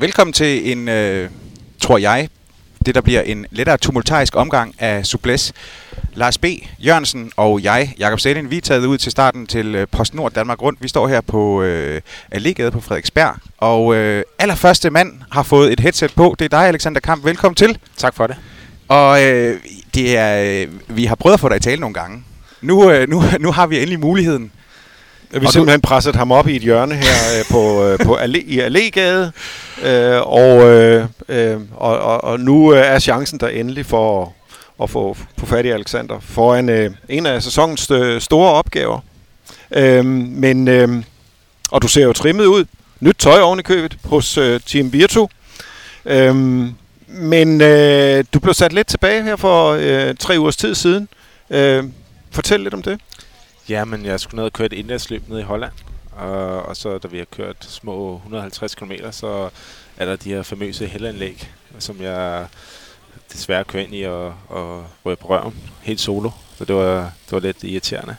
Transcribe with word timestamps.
Velkommen 0.00 0.32
til 0.32 0.72
en, 0.72 0.88
øh, 0.88 1.30
tror 1.80 1.98
jeg, 1.98 2.28
det 2.86 2.94
der 2.94 3.00
bliver 3.00 3.20
en 3.20 3.46
lettere 3.50 3.76
tumultarisk 3.76 4.36
omgang 4.36 4.74
af 4.78 5.06
Subles. 5.06 5.52
Lars 6.14 6.38
B. 6.38 6.44
Jørgensen 6.78 7.32
og 7.36 7.62
jeg, 7.62 7.94
Jakob 7.98 8.20
Sætting, 8.20 8.50
vi 8.50 8.56
er 8.56 8.60
taget 8.60 8.86
ud 8.86 8.98
til 8.98 9.12
starten 9.12 9.46
til 9.46 9.74
øh, 9.74 9.86
PostNord 9.86 10.32
Danmark 10.32 10.62
Rundt. 10.62 10.82
Vi 10.82 10.88
står 10.88 11.08
her 11.08 11.20
på 11.20 11.62
øh, 11.62 12.00
Allégade 12.34 12.70
på 12.70 12.80
Frederiksberg, 12.80 13.36
og 13.58 13.94
øh, 13.94 14.24
allerførste 14.38 14.90
mand 14.90 15.12
har 15.30 15.42
fået 15.42 15.72
et 15.72 15.80
headset 15.80 16.12
på. 16.16 16.34
Det 16.38 16.44
er 16.44 16.48
dig, 16.48 16.68
Alexander 16.68 17.00
Kamp. 17.00 17.24
Velkommen 17.24 17.56
til. 17.56 17.78
Tak 17.96 18.14
for 18.14 18.26
det. 18.26 18.36
Og 18.88 19.24
øh, 19.24 19.60
det 19.94 20.16
er, 20.16 20.62
øh, 20.62 20.96
vi 20.96 21.04
har 21.04 21.14
prøvet 21.14 21.34
at 21.34 21.40
få 21.40 21.48
dig 21.48 21.56
i 21.56 21.60
tale 21.60 21.80
nogle 21.80 21.94
gange. 21.94 22.24
Nu, 22.62 22.90
øh, 22.90 23.08
nu, 23.08 23.22
nu 23.40 23.52
har 23.52 23.66
vi 23.66 23.76
endelig 23.76 24.00
muligheden. 24.00 24.52
Vi 25.32 25.44
har 25.44 25.50
simpelthen 25.50 25.80
presset 25.80 26.16
ham 26.16 26.32
op 26.32 26.48
i 26.48 26.56
et 26.56 26.62
hjørne 26.62 26.94
her 26.94 27.38
øh, 27.38 27.44
på, 27.50 27.84
øh, 27.84 27.98
på 27.98 28.16
Allé, 28.16 28.42
i 28.46 28.60
Allégade, 28.60 29.30
øh, 29.88 30.20
og, 30.22 30.70
øh, 30.70 31.04
øh, 31.28 31.60
og, 31.76 31.98
og, 31.98 32.24
og 32.24 32.40
nu 32.40 32.74
øh, 32.74 32.80
er 32.80 32.98
chancen 32.98 33.40
der 33.40 33.48
endelig 33.48 33.86
for 33.86 34.22
at, 34.22 34.28
at 34.82 34.90
få, 34.90 35.16
få 35.38 35.46
fat 35.46 35.64
i 35.64 35.68
Alexander 35.68 36.20
foran 36.20 36.68
øh, 36.68 36.90
en 37.08 37.26
af 37.26 37.42
sæsonens 37.42 37.90
øh, 37.90 38.20
store 38.20 38.52
opgaver. 38.52 39.00
Øh, 39.70 40.04
men, 40.04 40.68
øh, 40.68 41.02
og 41.70 41.82
du 41.82 41.88
ser 41.88 42.02
jo 42.04 42.12
trimmet 42.12 42.44
ud. 42.44 42.64
Nyt 43.00 43.16
tøj 43.18 43.40
oven 43.40 43.58
i 43.58 43.62
købet 43.62 43.96
hos 44.04 44.38
øh, 44.38 44.60
Team 44.66 44.92
Virtu. 44.92 45.28
Øh, 46.04 46.34
men 47.06 47.60
øh, 47.60 48.24
du 48.34 48.38
blev 48.40 48.54
sat 48.54 48.72
lidt 48.72 48.86
tilbage 48.86 49.22
her 49.22 49.36
for 49.36 49.76
øh, 49.80 50.14
tre 50.14 50.38
ugers 50.38 50.56
tid 50.56 50.74
siden. 50.74 51.08
Øh, 51.50 51.84
fortæl 52.30 52.60
lidt 52.60 52.74
om 52.74 52.82
det. 52.82 53.00
Ja, 53.70 53.84
men 53.84 54.04
jeg 54.04 54.20
skulle 54.20 54.36
ned 54.36 54.44
og 54.44 54.52
køre 54.52 54.66
et 54.66 54.72
indlandsløb 54.72 55.28
ned 55.28 55.38
i 55.38 55.42
Holland. 55.42 55.72
Og, 56.12 56.62
og 56.62 56.76
så 56.76 56.98
da 56.98 57.08
vi 57.08 57.18
har 57.18 57.24
kørt 57.24 57.56
små 57.60 58.16
150 58.16 58.74
km, 58.74 58.92
så 59.10 59.50
er 59.96 60.04
der 60.04 60.16
de 60.16 60.28
her 60.28 60.42
famøse 60.42 60.86
hellanlæg, 60.86 61.50
som 61.78 62.02
jeg 62.02 62.46
desværre 63.32 63.64
kører 63.64 63.82
ind 63.82 63.94
i 63.94 64.02
og, 64.02 64.34
og 64.48 64.86
rører 65.04 65.16
på 65.16 65.28
røven 65.28 65.54
helt 65.82 66.00
solo. 66.00 66.30
Så 66.58 66.64
det 66.64 66.74
var, 66.74 67.12
det 67.24 67.32
var 67.32 67.40
lidt 67.40 67.64
irriterende. 67.64 68.16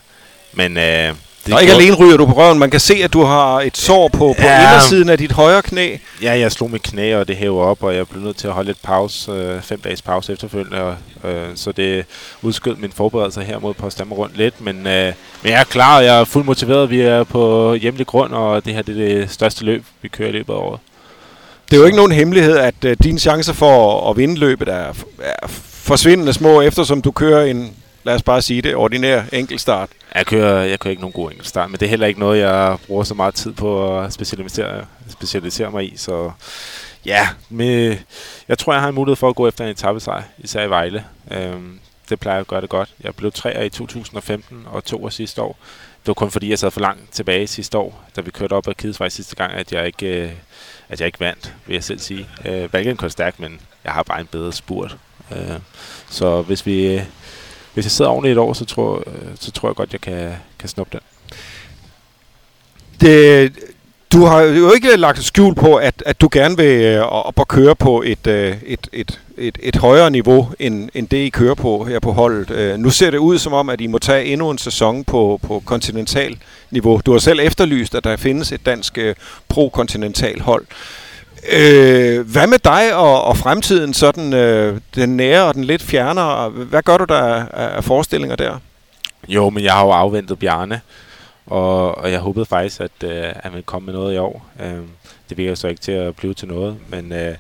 Men 0.53 0.77
øh, 0.77 1.15
det 1.45 1.53
og 1.53 1.61
ikke 1.61 1.73
alene 1.73 1.95
ryger 1.95 2.17
du 2.17 2.25
på 2.25 2.33
røven, 2.33 2.59
man 2.59 2.69
kan 2.69 2.79
se, 2.79 2.93
at 3.03 3.13
du 3.13 3.23
har 3.23 3.61
et 3.61 3.77
sår 3.77 4.07
på, 4.07 4.17
på 4.17 4.43
ja, 4.43 4.61
indersiden 4.61 5.09
af 5.09 5.17
dit 5.17 5.31
højre 5.31 5.61
knæ. 5.61 5.97
Ja, 6.21 6.39
jeg 6.39 6.51
slog 6.51 6.71
mit 6.71 6.83
knæ, 6.83 7.15
og 7.15 7.27
det 7.27 7.35
hæver 7.35 7.63
op, 7.63 7.83
og 7.83 7.95
jeg 7.95 8.07
blev 8.07 8.23
nødt 8.23 8.37
til 8.37 8.47
at 8.47 8.53
holde 8.53 8.67
lidt 8.67 8.81
pause, 8.81 9.31
øh, 9.31 9.61
fem 9.61 9.79
dages 9.79 10.01
pause 10.01 10.33
efterfølgende. 10.33 10.81
Og, 10.81 10.95
øh, 11.29 11.47
så 11.55 11.71
det 11.71 12.05
udskød 12.41 12.75
min 12.75 12.91
forberedelse 12.91 13.41
her 13.41 13.59
mod 13.59 13.73
Potsdam 13.73 14.11
rundt 14.11 14.37
lidt. 14.37 14.61
Men, 14.61 14.87
øh, 14.87 15.13
men 15.43 15.51
jeg 15.51 15.59
er 15.59 15.63
klar, 15.63 15.97
og 15.97 16.05
jeg 16.05 16.19
er 16.19 16.23
fuldt 16.23 16.47
motiveret. 16.47 16.89
Vi 16.89 17.01
er 17.01 17.23
på 17.23 17.73
hjemlig 17.73 18.07
grund, 18.07 18.33
og 18.33 18.65
det 18.65 18.73
her 18.73 18.81
det 18.81 19.11
er 19.11 19.19
det 19.19 19.31
største 19.31 19.65
løb, 19.65 19.83
vi 20.01 20.07
kører 20.07 20.29
i 20.29 20.31
løbet 20.31 20.53
af 20.53 20.57
året. 20.57 20.79
Det 21.69 21.77
er 21.77 21.79
jo 21.79 21.85
ikke 21.85 21.97
nogen 21.97 22.11
hemmelighed, 22.11 22.57
at 22.57 22.75
øh, 22.85 22.97
dine 23.03 23.19
chancer 23.19 23.53
for 23.53 24.09
at 24.09 24.17
vinde 24.17 24.35
løbet 24.35 24.67
er, 24.67 24.93
er 25.19 25.47
forsvindende 25.83 26.33
små, 26.33 26.61
eftersom 26.61 27.01
du 27.01 27.11
kører 27.11 27.45
en 27.45 27.73
lad 28.03 28.15
os 28.15 28.23
bare 28.23 28.41
sige 28.41 28.61
det, 28.61 28.75
ordinær 28.75 29.23
enkeltstart. 29.33 29.89
Jeg 30.15 30.25
kører, 30.25 30.63
jeg 30.63 30.79
kører 30.79 30.91
ikke 30.91 31.01
nogen 31.01 31.13
god 31.13 31.31
enkeltstart, 31.31 31.69
men 31.69 31.79
det 31.79 31.85
er 31.85 31.89
heller 31.89 32.07
ikke 32.07 32.19
noget, 32.19 32.39
jeg 32.39 32.77
bruger 32.87 33.03
så 33.03 33.13
meget 33.13 33.33
tid 33.35 33.53
på 33.53 33.99
at 33.99 34.13
specialisere, 34.13 34.85
specialisere 35.09 35.71
mig 35.71 35.93
i. 35.93 35.97
Så 35.97 36.31
ja, 37.05 37.29
med, 37.49 37.97
jeg 38.47 38.57
tror, 38.57 38.73
jeg 38.73 38.81
har 38.81 38.89
en 38.89 38.95
mulighed 38.95 39.15
for 39.15 39.29
at 39.29 39.35
gå 39.35 39.47
efter 39.47 39.65
en 39.65 39.71
etappesejr, 39.71 40.23
især 40.37 40.63
i 40.63 40.69
Vejle. 40.69 41.05
Øhm, 41.31 41.79
det 42.09 42.19
plejer 42.19 42.39
at 42.39 42.47
gøre 42.47 42.61
det 42.61 42.69
godt. 42.69 42.89
Jeg 43.03 43.15
blev 43.15 43.31
træer 43.31 43.63
i 43.63 43.69
2015 43.69 44.65
og 44.71 44.85
to 44.85 45.03
år 45.03 45.09
sidste 45.09 45.41
år. 45.41 45.57
Det 46.01 46.07
var 46.07 46.13
kun 46.13 46.31
fordi, 46.31 46.49
jeg 46.49 46.59
sad 46.59 46.71
for 46.71 46.81
langt 46.81 47.11
tilbage 47.11 47.47
sidste 47.47 47.77
år, 47.77 48.03
da 48.15 48.21
vi 48.21 48.31
kørte 48.31 48.53
op 48.53 48.67
ad 48.67 48.73
Kidesvej 48.73 49.09
sidste 49.09 49.35
gang, 49.35 49.53
at 49.53 49.71
jeg 49.71 49.85
ikke, 49.85 50.23
øh, 50.23 50.31
at 50.89 50.99
jeg 50.99 51.05
ikke 51.05 51.19
vandt, 51.19 51.53
vil 51.65 51.73
jeg 51.73 51.83
selv 51.83 51.99
sige. 51.99 52.27
Øh, 52.45 52.73
Valgen 52.73 52.97
kørte 52.97 53.11
stærkt, 53.11 53.39
men 53.39 53.61
jeg 53.83 53.93
har 53.93 54.03
bare 54.03 54.19
en 54.19 54.27
bedre 54.27 54.53
spurt. 54.53 54.97
Øh, 55.31 55.59
så 56.09 56.41
hvis 56.41 56.65
vi 56.65 57.01
hvis 57.73 57.85
jeg 57.85 57.91
sidder 57.91 58.11
ordentligt 58.11 58.31
et 58.31 58.37
år, 58.37 58.53
så 58.53 58.65
tror, 58.65 59.03
øh, 59.07 59.13
så 59.39 59.51
tror 59.51 59.69
jeg 59.69 59.75
godt, 59.75 59.93
jeg 59.93 60.01
kan, 60.01 60.31
kan 60.59 60.69
snuppe 60.69 60.97
den. 60.97 60.99
Det, 63.01 63.53
du 64.13 64.25
har 64.25 64.41
jo 64.41 64.71
ikke 64.71 64.95
lagt 64.95 65.23
skjul 65.23 65.55
på, 65.55 65.75
at, 65.75 66.03
at 66.05 66.21
du 66.21 66.29
gerne 66.31 66.57
vil 66.57 66.81
øh, 66.81 67.01
op 67.01 67.39
og 67.39 67.47
køre 67.47 67.75
på 67.75 68.03
et, 68.05 68.27
øh, 68.27 68.57
et, 68.65 68.87
et, 68.93 69.19
et, 69.37 69.57
et 69.61 69.75
højere 69.75 70.11
niveau, 70.11 70.49
end, 70.59 70.89
end 70.93 71.07
det 71.07 71.17
I 71.17 71.29
kører 71.29 71.55
på 71.55 71.83
her 71.83 71.99
på 71.99 72.11
holdet. 72.11 72.79
Nu 72.79 72.89
ser 72.89 73.11
det 73.11 73.17
ud 73.17 73.37
som 73.37 73.53
om, 73.53 73.69
at 73.69 73.81
I 73.81 73.87
må 73.87 73.97
tage 73.97 74.25
endnu 74.25 74.49
en 74.49 74.57
sæson 74.57 75.03
på, 75.03 75.39
på 75.43 75.63
kontinental 75.65 76.37
niveau. 76.71 77.01
Du 77.05 77.11
har 77.11 77.19
selv 77.19 77.39
efterlyst, 77.39 77.95
at 77.95 78.03
der 78.03 78.17
findes 78.17 78.51
et 78.51 78.65
dansk 78.65 78.97
pro-kontinental 79.47 80.41
hold. 80.41 80.65
Øh, 81.49 82.29
hvad 82.31 82.47
med 82.47 82.59
dig 82.59 82.95
og, 82.95 83.23
og 83.23 83.37
fremtiden, 83.37 83.93
sådan 83.93 84.33
øh, 84.33 84.79
den 84.95 85.17
nære 85.17 85.43
og 85.43 85.53
den 85.53 85.63
lidt 85.63 85.81
fjernere? 85.81 86.49
Hvad 86.49 86.83
gør 86.83 86.97
du 86.97 87.03
der 87.03 87.21
af, 87.21 87.75
af 87.75 87.83
forestillinger 87.83 88.35
der? 88.35 88.57
Jo, 89.27 89.49
men 89.49 89.63
jeg 89.63 89.73
har 89.73 89.85
jo 89.85 89.91
afventet 89.91 90.39
Bjarne, 90.39 90.81
og, 91.45 91.97
og 91.97 92.11
jeg 92.11 92.19
håbede 92.19 92.45
faktisk, 92.45 92.81
at 92.81 93.03
øh, 93.03 93.23
han 93.43 93.51
ville 93.51 93.63
komme 93.63 93.85
med 93.85 93.93
noget 93.93 94.15
i 94.15 94.17
år. 94.17 94.45
Øh, 94.59 94.79
det 95.29 95.37
virker 95.37 95.55
så 95.55 95.67
ikke 95.67 95.81
til 95.81 95.91
at 95.91 96.15
blive 96.15 96.33
til 96.33 96.47
noget, 96.47 96.77
men, 96.89 97.13
øh, 97.13 97.35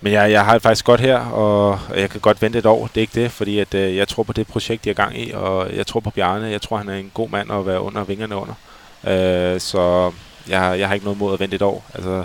men 0.00 0.12
jeg, 0.12 0.30
jeg 0.30 0.44
har 0.44 0.52
det 0.52 0.62
faktisk 0.62 0.84
godt 0.84 1.00
her, 1.00 1.18
og, 1.18 1.68
og 1.68 2.00
jeg 2.00 2.10
kan 2.10 2.20
godt 2.20 2.42
vente 2.42 2.58
et 2.58 2.66
år. 2.66 2.86
Det 2.86 2.96
er 2.96 3.00
ikke 3.00 3.22
det, 3.22 3.30
fordi 3.30 3.58
at, 3.58 3.74
øh, 3.74 3.96
jeg 3.96 4.08
tror 4.08 4.22
på 4.22 4.32
det 4.32 4.46
projekt, 4.46 4.86
jeg 4.86 4.90
er 4.90 4.94
gang 4.94 5.18
i, 5.18 5.30
og 5.34 5.76
jeg 5.76 5.86
tror 5.86 6.00
på 6.00 6.10
Bjarne. 6.10 6.46
Jeg 6.46 6.62
tror, 6.62 6.76
han 6.76 6.88
er 6.88 6.94
en 6.94 7.10
god 7.14 7.28
mand 7.28 7.52
at 7.52 7.66
være 7.66 7.80
under 7.80 8.04
vingerne 8.04 8.36
under. 8.36 8.54
Øh, 9.04 9.60
så 9.60 10.12
jeg, 10.48 10.78
jeg 10.78 10.88
har 10.88 10.94
ikke 10.94 11.06
noget 11.06 11.18
mod 11.18 11.34
at 11.34 11.40
vente 11.40 11.56
et 11.56 11.62
år. 11.62 11.84
Altså, 11.94 12.24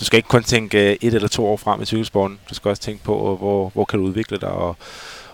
du 0.00 0.04
skal 0.04 0.16
ikke 0.16 0.28
kun 0.28 0.42
tænke 0.42 1.04
et 1.04 1.14
eller 1.14 1.28
to 1.28 1.46
år 1.46 1.56
frem 1.56 1.82
i 1.82 1.84
cykelsporten. 1.84 2.38
Du 2.50 2.54
skal 2.54 2.68
også 2.68 2.82
tænke 2.82 3.04
på, 3.04 3.36
hvor, 3.36 3.70
hvor 3.74 3.84
kan 3.84 3.98
du 3.98 4.04
udvikle 4.04 4.38
dig, 4.38 4.48
og, 4.48 4.76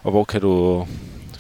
og 0.03 0.10
hvor 0.10 0.25
kan 0.25 0.41
du 0.41 0.87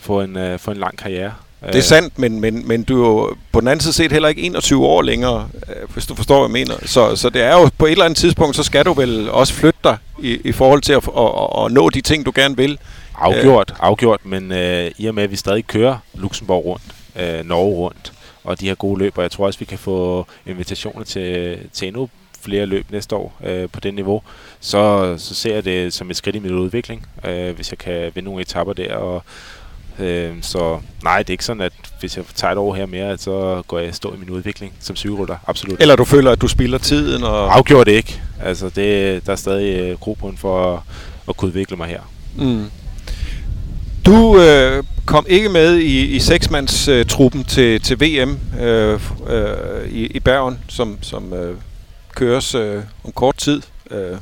få 0.00 0.20
en, 0.20 0.36
uh, 0.36 0.58
få 0.58 0.70
en 0.70 0.76
lang 0.76 0.98
karriere. 0.98 1.32
Det 1.66 1.74
er 1.76 1.82
sandt, 1.82 2.18
men, 2.18 2.40
men, 2.40 2.68
men 2.68 2.82
du 2.82 3.04
er 3.04 3.08
jo 3.08 3.36
på 3.52 3.60
den 3.60 3.68
anden 3.68 3.80
side 3.80 3.92
set 3.92 4.12
heller 4.12 4.28
ikke 4.28 4.42
21 4.42 4.86
år 4.86 5.02
længere, 5.02 5.48
øh, 5.68 5.92
hvis 5.92 6.06
du 6.06 6.14
forstår, 6.14 6.48
hvad 6.48 6.58
jeg 6.58 6.66
mener. 6.66 6.86
Så, 6.86 7.16
så 7.16 7.30
det 7.30 7.42
er 7.42 7.52
jo 7.52 7.70
på 7.78 7.86
et 7.86 7.92
eller 7.92 8.04
andet 8.04 8.16
tidspunkt, 8.16 8.56
så 8.56 8.62
skal 8.62 8.84
du 8.84 8.92
vel 8.92 9.30
også 9.30 9.52
flytte 9.52 9.78
dig 9.84 9.96
i, 10.22 10.40
i 10.44 10.52
forhold 10.52 10.82
til 10.82 10.92
at, 10.92 11.08
at, 11.16 11.24
at, 11.24 11.64
at 11.64 11.72
nå 11.72 11.90
de 11.90 12.00
ting, 12.00 12.26
du 12.26 12.32
gerne 12.34 12.56
vil. 12.56 12.78
Afgjort, 13.18 13.74
afgjort, 13.80 14.20
men 14.24 14.50
uh, 14.50 14.90
i 14.98 15.06
og 15.06 15.14
med, 15.14 15.22
at 15.22 15.30
vi 15.30 15.36
stadig 15.36 15.66
kører 15.66 15.98
Luxembourg 16.14 16.64
rundt, 16.66 16.84
uh, 17.14 17.48
Norge 17.48 17.74
rundt, 17.74 18.12
og 18.44 18.60
de 18.60 18.68
her 18.68 18.74
gode 18.74 18.98
løb, 18.98 19.18
og 19.18 19.22
jeg 19.22 19.30
tror 19.30 19.46
også, 19.46 19.58
vi 19.58 19.64
kan 19.64 19.78
få 19.78 20.26
invitationer 20.46 21.04
til, 21.04 21.58
til 21.72 21.88
endnu 21.88 22.08
flere 22.46 22.66
løb 22.66 22.86
næste 22.90 23.16
år 23.16 23.38
øh, 23.44 23.68
på 23.72 23.80
det 23.80 23.94
niveau, 23.94 24.22
så, 24.60 25.14
så 25.18 25.34
ser 25.34 25.54
jeg 25.54 25.64
det 25.64 25.92
som 25.92 26.10
et 26.10 26.16
skridt 26.16 26.36
i 26.36 26.38
min 26.38 26.52
udvikling, 26.52 27.06
øh, 27.24 27.54
hvis 27.54 27.70
jeg 27.70 27.78
kan 27.78 28.12
vinde 28.14 28.24
nogle 28.24 28.42
etapper 28.42 28.72
der. 28.72 28.94
Og, 28.94 29.24
øh, 29.98 30.34
så 30.42 30.80
nej, 31.02 31.18
det 31.18 31.30
er 31.30 31.32
ikke 31.32 31.44
sådan, 31.44 31.62
at 31.62 31.72
hvis 32.00 32.16
jeg 32.16 32.24
tager 32.34 32.52
et 32.52 32.58
år 32.58 32.74
her 32.74 32.86
mere, 32.86 33.18
så 33.18 33.62
går 33.66 33.78
jeg 33.78 33.94
stå 33.94 34.14
i 34.14 34.18
min 34.18 34.30
udvikling 34.30 34.72
som 34.80 34.96
cykelrytter. 34.96 35.36
Absolut. 35.46 35.80
Eller 35.80 35.96
du 35.96 36.04
føler, 36.04 36.30
at 36.30 36.40
du 36.40 36.48
spilder 36.48 36.78
tiden? 36.78 37.22
Og 37.22 37.56
Afgjort 37.56 37.86
det 37.86 37.92
ikke. 37.92 38.22
Altså, 38.42 38.68
det, 38.68 39.26
der 39.26 39.32
er 39.32 39.36
stadig 39.36 39.80
øh, 39.80 39.98
grobund 39.98 40.36
for 40.36 40.74
at, 40.74 40.80
at 41.28 41.36
kunne 41.36 41.48
udvikle 41.48 41.76
mig 41.76 41.88
her. 41.88 42.00
Mm. 42.36 42.70
Du 44.06 44.40
øh, 44.40 44.84
kom 45.06 45.26
ikke 45.28 45.48
med 45.48 45.76
i, 45.76 46.06
i 46.06 46.18
seksmandstruppen 46.18 47.40
øh, 47.40 47.46
til, 47.46 47.80
til 47.80 48.00
VM 48.00 48.38
øh, 48.60 49.00
øh, 49.28 49.88
i, 49.88 50.06
i 50.06 50.20
Bergen, 50.20 50.58
som, 50.68 50.98
som 51.02 51.32
øh, 51.32 51.56
køres 52.16 52.54
øh, 52.54 52.82
om 53.04 53.12
kort 53.12 53.36
tid. 53.36 53.62
Øh, 53.90 54.16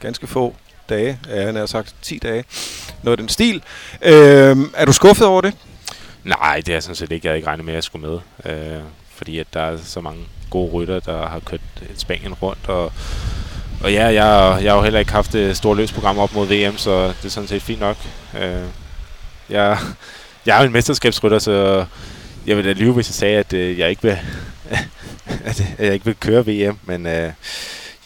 ganske 0.00 0.26
få 0.26 0.54
dage, 0.88 1.18
ja, 1.28 1.46
han 1.46 1.56
har 1.56 1.66
sagt 1.66 1.94
10 2.02 2.18
dage. 2.18 2.44
Noget 3.02 3.18
af 3.18 3.22
den 3.22 3.28
stil. 3.28 3.62
Øh, 4.02 4.56
er 4.74 4.84
du 4.84 4.92
skuffet 4.92 5.26
over 5.26 5.40
det? 5.40 5.54
Nej, 6.24 6.62
det 6.66 6.74
er 6.74 6.80
sådan 6.80 6.94
set 6.94 7.12
ikke. 7.12 7.26
Jeg 7.26 7.30
havde 7.30 7.38
ikke 7.38 7.48
regnet 7.48 7.64
med, 7.64 7.72
at 7.72 7.76
jeg 7.76 7.84
skulle 7.84 8.08
med. 8.08 8.18
Øh, 8.52 8.82
fordi 9.14 9.38
at 9.38 9.46
der 9.54 9.60
er 9.60 9.76
så 9.84 10.00
mange 10.00 10.20
gode 10.50 10.72
rytter, 10.72 11.00
der 11.00 11.26
har 11.26 11.40
kørt 11.40 11.60
Spanien 11.96 12.34
rundt. 12.34 12.68
Og, 12.68 12.92
og 13.82 13.92
ja, 13.92 14.04
jeg, 14.04 14.58
jeg 14.62 14.72
har 14.72 14.76
jo 14.76 14.82
heller 14.82 15.00
ikke 15.00 15.12
haft 15.12 15.32
det 15.32 15.56
store 15.56 15.76
løsprogram 15.76 16.18
op 16.18 16.34
mod 16.34 16.46
VM, 16.46 16.78
så 16.78 17.06
det 17.06 17.24
er 17.24 17.28
sådan 17.28 17.48
set 17.48 17.62
fint 17.62 17.80
nok. 17.80 17.96
Øh, 18.40 18.62
jeg, 19.50 19.78
jeg 20.46 20.56
er 20.56 20.60
jo 20.60 20.66
en 20.66 20.72
mesterskabsrytter, 20.72 21.38
så 21.38 21.86
jeg 22.46 22.56
vil 22.56 22.64
da 22.64 22.72
lyve, 22.72 22.92
hvis 22.92 23.08
jeg 23.08 23.14
sagde, 23.14 23.38
at 23.38 23.52
øh, 23.52 23.78
jeg 23.78 23.90
ikke 23.90 24.02
vil 24.02 24.18
at 25.44 25.64
jeg 25.78 25.94
ikke 25.94 26.04
vil 26.04 26.16
køre 26.20 26.46
VM, 26.46 26.78
men 26.84 27.06
øh, 27.06 27.32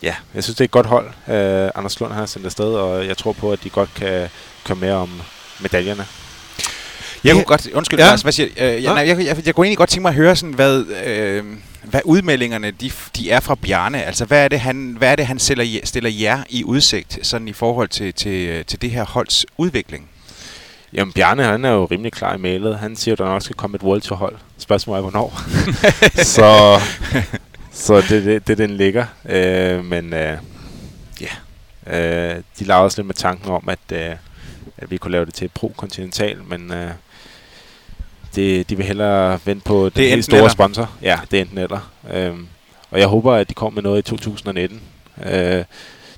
ja, 0.03 0.15
jeg 0.35 0.45
synes, 0.45 0.57
det 0.57 0.61
er 0.61 0.65
et 0.65 0.71
godt 0.71 0.87
hold. 0.87 1.07
Øh, 1.29 1.71
Anders 1.75 2.01
Lund 2.01 2.13
har 2.13 2.27
sendt 2.27 2.47
afsted, 2.47 2.75
og 2.75 3.07
jeg 3.07 3.17
tror 3.17 3.33
på, 3.33 3.53
at 3.53 3.65
de 3.65 3.71
godt 3.71 3.95
kan 3.95 4.29
køre 4.65 4.77
med 4.77 4.91
om 4.91 5.21
medaljerne. 5.61 6.07
Jeg 7.25 7.35
kunne 7.35 7.45
godt, 7.45 7.69
undskyld, 7.75 7.99
ja. 7.99 8.07
Lars, 8.07 8.23
hvad 8.23 8.33
siger, 8.33 8.49
øh, 8.57 8.83
jeg, 8.83 8.95
nej, 8.95 9.09
jeg, 9.09 9.27
jeg, 9.27 9.47
jeg 9.47 9.55
kunne 9.55 9.67
egentlig 9.67 9.79
godt 9.79 9.91
tænke 9.91 10.03
mig 10.03 10.09
at 10.09 10.15
høre, 10.15 10.37
sådan, 10.37 10.55
hvad, 10.55 10.85
øh, 11.07 11.45
hvad 11.83 12.01
udmeldingerne 12.05 12.71
de, 12.71 12.91
de 13.17 13.31
er 13.31 13.41
fra 13.41 13.55
Bjarne. 13.55 14.03
Altså, 14.03 14.25
hvad 14.25 14.45
er 14.45 14.49
det, 14.49 14.61
han, 14.61 14.95
hvad 14.99 15.13
er 15.13 15.17
det, 15.17 15.27
han 15.27 15.39
stiller, 15.39 15.81
stiller 15.85 16.11
jer 16.11 16.43
i 16.49 16.65
udsigt 16.65 17.19
sådan 17.23 17.49
i 17.49 17.53
forhold 17.53 17.89
til, 17.89 18.15
til, 18.15 18.65
til 18.65 18.83
det 18.83 18.91
her 18.91 19.05
holds 19.05 19.47
udvikling? 19.57 20.09
Jamen, 20.97 21.13
Bjarne, 21.13 21.43
han 21.45 21.65
er 21.65 21.71
jo 21.71 21.85
rimelig 21.85 22.13
klar 22.13 22.35
i 22.35 22.39
mailet. 22.39 22.79
Han 22.79 22.97
siger, 22.97 23.13
at 23.13 23.19
der 23.19 23.25
nok 23.25 23.43
skal 23.43 23.57
komme 23.57 23.75
et 23.75 23.83
World 23.83 24.01
Tour 24.01 24.19
hold. 24.19 24.37
Spørgsmålet 24.59 24.99
er, 24.99 25.03
hvornår. 25.03 25.41
så 26.35 26.81
så 27.73 27.97
det, 28.01 28.25
det, 28.25 28.47
det 28.49 28.59
den 28.59 28.71
ligger. 28.71 29.07
Øh, 29.29 29.85
men 29.85 30.15
øh, 30.15 30.39
Øh, 31.87 32.37
de 32.59 32.65
lavede 32.65 32.85
også 32.85 32.99
lidt 32.99 33.07
med 33.07 33.15
tanken 33.15 33.51
om, 33.51 33.69
at, 33.69 33.79
øh, 33.93 34.17
at 34.79 34.91
vi 34.91 34.97
kunne 34.97 35.13
lave 35.13 35.25
det 35.25 35.35
til 35.35 35.49
pro-kontinental, 35.55 36.39
men 36.49 36.73
øh, 36.73 36.91
det, 38.35 38.71
de 38.71 38.77
vil 38.77 38.87
hellere 38.87 39.39
vente 39.45 39.65
på 39.65 39.85
den 39.85 39.93
Det 39.97 40.11
helt 40.11 40.25
store 40.25 40.39
eller. 40.39 40.51
sponsor. 40.51 40.91
Ja, 41.03 41.19
det 41.31 41.37
er 41.37 41.41
enten 41.43 41.59
eller. 41.59 41.91
Øhm, 42.13 42.47
og 42.91 42.99
jeg 43.01 43.09
håber, 43.09 43.35
at 43.35 43.49
de 43.49 43.55
kommer 43.55 43.75
med 43.75 43.83
noget 43.83 43.99
i 43.99 44.03
2019. 44.03 44.81
Øh, 45.25 45.33
det 45.33 45.65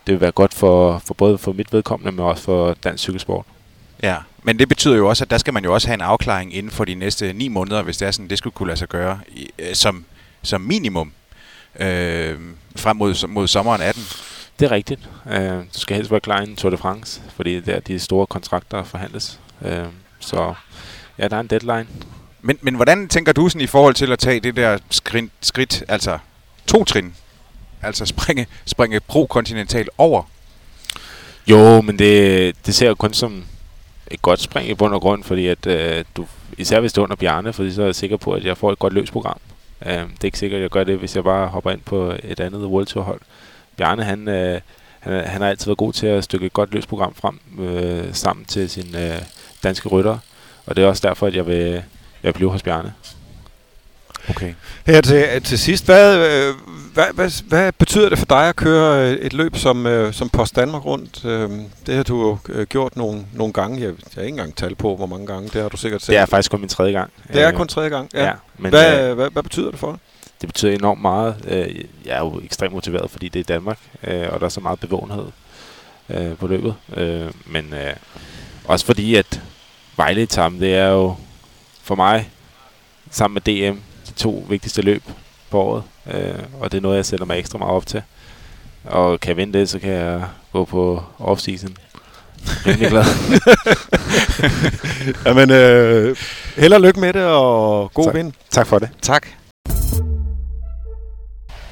vil 0.06 0.20
være 0.20 0.30
godt 0.32 0.54
for, 0.54 1.02
for 1.06 1.14
både 1.14 1.38
for 1.38 1.52
mit 1.52 1.72
vedkommende, 1.72 2.12
men 2.12 2.24
også 2.24 2.42
for 2.42 2.76
dansk 2.84 3.02
cykelsport. 3.02 3.44
Ja, 4.02 4.16
men 4.48 4.58
det 4.58 4.68
betyder 4.68 4.96
jo 4.96 5.08
også, 5.08 5.24
at 5.24 5.30
der 5.30 5.38
skal 5.38 5.54
man 5.54 5.64
jo 5.64 5.74
også 5.74 5.88
have 5.88 5.94
en 5.94 6.00
afklaring 6.00 6.54
inden 6.54 6.72
for 6.72 6.84
de 6.84 6.94
næste 6.94 7.32
ni 7.32 7.48
måneder, 7.48 7.82
hvis 7.82 7.96
det 7.96 8.08
er 8.08 8.10
sådan, 8.10 8.30
det 8.30 8.38
skulle 8.38 8.54
kunne 8.54 8.66
lade 8.66 8.78
sig 8.78 8.88
gøre 8.88 9.20
øh, 9.58 9.74
som, 9.74 10.04
som 10.42 10.60
minimum 10.60 11.12
øh, 11.80 12.38
frem 12.76 12.96
mod, 12.96 13.26
mod 13.26 13.48
sommeren 13.48 13.82
18. 13.82 14.02
Det 14.58 14.66
er 14.66 14.70
rigtigt. 14.70 15.00
Øh, 15.30 15.50
du 15.50 15.64
skal 15.72 15.96
helst 15.96 16.10
være 16.10 16.20
klar 16.20 16.40
i 16.40 16.44
en 16.44 16.56
Tour 16.56 16.70
de 16.70 16.76
France, 16.76 17.22
fordi 17.36 17.54
det 17.54 17.68
er 17.68 17.72
der 17.72 17.80
de 17.80 17.98
store 17.98 18.26
kontrakter 18.26 18.84
forhandles. 18.84 19.40
Øh, 19.64 19.86
så 20.20 20.54
ja, 21.18 21.28
der 21.28 21.36
er 21.36 21.40
en 21.40 21.46
deadline. 21.46 21.86
Men, 22.40 22.58
men 22.60 22.74
hvordan 22.74 23.08
tænker 23.08 23.32
du 23.32 23.48
sådan 23.48 23.60
i 23.60 23.66
forhold 23.66 23.94
til 23.94 24.12
at 24.12 24.18
tage 24.18 24.40
det 24.40 24.56
der 24.56 24.78
skridt, 24.90 25.30
skridt 25.40 25.84
altså 25.88 26.18
to 26.66 26.84
trin, 26.84 27.14
altså 27.82 28.06
springe, 28.06 28.46
springe 28.64 29.00
pro-kontinental 29.00 29.88
over? 29.98 30.22
Jo, 31.46 31.80
men 31.80 31.98
det, 31.98 32.66
det 32.66 32.74
ser 32.74 32.86
jeg 32.86 32.96
kun 32.96 33.12
som 33.14 33.44
et 34.10 34.22
godt 34.22 34.40
spring 34.40 34.68
i 34.68 34.74
bund 34.74 34.94
og 34.94 35.00
grund, 35.00 35.24
fordi 35.24 35.46
at 35.46 35.66
øh, 35.66 36.04
du, 36.16 36.26
især 36.58 36.80
hvis 36.80 36.92
det 36.92 36.98
er 36.98 37.02
under 37.02 37.16
Bjarne, 37.16 37.52
fordi 37.52 37.72
så 37.72 37.82
er 37.82 37.86
jeg 37.86 37.94
sikker 37.94 38.16
på, 38.16 38.32
at 38.32 38.44
jeg 38.44 38.56
får 38.56 38.72
et 38.72 38.78
godt 38.78 38.92
løbsprogram. 38.92 39.40
Øh, 39.86 39.92
det 39.92 40.00
er 40.00 40.24
ikke 40.24 40.38
sikkert, 40.38 40.58
at 40.58 40.62
jeg 40.62 40.70
gør 40.70 40.84
det, 40.84 40.98
hvis 40.98 41.16
jeg 41.16 41.24
bare 41.24 41.48
hopper 41.48 41.70
ind 41.70 41.80
på 41.80 42.14
et 42.24 42.40
andet 42.40 42.64
World 42.64 42.86
Tour 42.86 43.04
hold. 43.04 43.20
Bjarne, 43.76 44.04
han, 44.04 44.28
øh, 44.28 44.60
han, 45.00 45.24
han 45.24 45.42
har 45.42 45.48
altid 45.48 45.66
været 45.66 45.78
god 45.78 45.92
til 45.92 46.06
at 46.06 46.24
stykke 46.24 46.46
et 46.46 46.52
godt 46.52 46.74
løbsprogram 46.74 47.14
frem 47.14 47.40
øh, 47.58 48.14
sammen 48.14 48.44
til 48.44 48.70
sine 48.70 49.14
øh, 49.14 49.22
danske 49.62 49.88
ryttere, 49.88 50.20
og 50.66 50.76
det 50.76 50.84
er 50.84 50.88
også 50.88 51.08
derfor, 51.08 51.26
at 51.26 51.36
jeg 51.36 51.46
vil, 51.46 51.64
jeg 51.64 51.82
vil 52.22 52.32
blive 52.32 52.50
hos 52.50 52.62
Bjarne. 52.62 52.92
Okay. 54.30 54.54
Her 54.86 55.00
til, 55.00 55.42
til 55.42 55.58
sidst, 55.58 55.84
hvad, 55.84 56.16
øh, 56.16 56.54
hvad, 56.94 57.04
hvad, 57.14 57.42
hvad 57.48 57.72
betyder 57.72 58.08
det 58.08 58.18
for 58.18 58.26
dig 58.26 58.48
at 58.48 58.56
køre 58.56 59.10
øh, 59.12 59.16
et 59.16 59.32
løb 59.32 59.56
som, 59.56 59.86
øh, 59.86 60.12
som 60.12 60.28
Post 60.28 60.56
Danmark 60.56 60.84
rundt? 60.84 61.24
Øh, 61.24 61.50
Det 61.86 61.94
har 61.96 62.02
du 62.02 62.20
jo 62.20 62.64
gjort 62.68 62.96
nogle, 62.96 63.24
nogle 63.32 63.52
gange. 63.52 63.80
Jeg, 63.80 63.88
jeg 63.88 63.94
har 64.14 64.22
ikke 64.22 64.28
engang 64.32 64.56
tal 64.56 64.74
på, 64.74 64.96
hvor 64.96 65.06
mange 65.06 65.26
gange. 65.26 65.48
Det 65.52 65.62
har 65.62 65.68
du 65.68 65.76
sikkert 65.76 66.02
set. 66.02 66.08
Det 66.08 66.16
er 66.16 66.26
faktisk 66.26 66.50
kun 66.50 66.60
min 66.60 66.68
tredje 66.68 66.92
gang. 66.92 67.10
det 67.32 67.42
er 67.42 67.52
kun 67.52 67.68
tredje 67.68 67.88
gang. 67.88 68.10
Ja. 68.14 68.24
Ja, 68.24 68.32
men 68.58 68.70
hvad, 68.70 69.10
øh, 69.10 69.14
hvad, 69.14 69.30
hvad 69.30 69.42
betyder 69.42 69.70
det 69.70 69.80
for 69.80 69.90
dig? 69.90 69.98
det 70.40 70.48
betyder 70.48 70.72
enormt 70.72 71.00
meget. 71.02 71.36
Jeg 72.04 72.16
er 72.16 72.18
jo 72.18 72.40
ekstremt 72.44 72.72
motiveret, 72.74 73.10
fordi 73.10 73.28
det 73.28 73.40
er 73.40 73.44
Danmark, 73.44 73.78
og 74.02 74.40
der 74.40 74.44
er 74.44 74.48
så 74.48 74.60
meget 74.60 74.80
bevågenhed 74.80 75.24
på 76.38 76.46
løbet. 76.46 76.74
Men 77.46 77.74
også 78.64 78.86
fordi, 78.86 79.14
at 79.14 79.40
vejle 79.96 80.26
det 80.26 80.74
er 80.74 80.88
jo 80.88 81.14
for 81.82 81.94
mig, 81.94 82.30
sammen 83.10 83.34
med 83.46 83.72
DM, 83.72 83.78
to 84.18 84.44
vigtigste 84.48 84.82
løb 84.82 85.02
på 85.50 85.60
året. 85.60 85.82
Øh, 86.14 86.34
Og 86.60 86.72
det 86.72 86.78
er 86.78 86.82
noget, 86.82 86.96
jeg 86.96 87.06
sætter 87.06 87.26
mig 87.26 87.38
ekstra 87.38 87.58
meget 87.58 87.72
op 87.72 87.86
til. 87.86 88.02
Og 88.84 89.20
kan 89.20 89.28
jeg 89.28 89.36
vinde 89.36 89.58
det, 89.58 89.68
så 89.68 89.78
kan 89.78 89.90
jeg 89.92 90.22
gå 90.52 90.64
på 90.64 91.02
off-season. 91.20 91.72
Rimelig 92.66 92.88
glad. 92.90 93.04
Jamen, 95.26 95.50
øh, 95.50 96.16
held 96.56 96.72
og 96.72 96.80
lykke 96.80 97.00
med 97.00 97.12
det, 97.12 97.24
og 97.24 97.90
god 97.94 98.04
Tak. 98.04 98.14
vind. 98.14 98.32
tak 98.50 98.66
for 98.66 98.78
det. 98.78 98.88
Tak. 99.02 99.26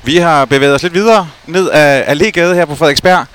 Vi 0.05 0.17
har 0.17 0.45
bevæget 0.45 0.75
os 0.75 0.83
lidt 0.83 0.95
videre 0.95 1.29
ned 1.47 1.69
af 1.71 2.15
Allégade 2.15 2.55
her 2.55 2.65
på 2.65 2.75
Frederiksberg, 2.75 3.27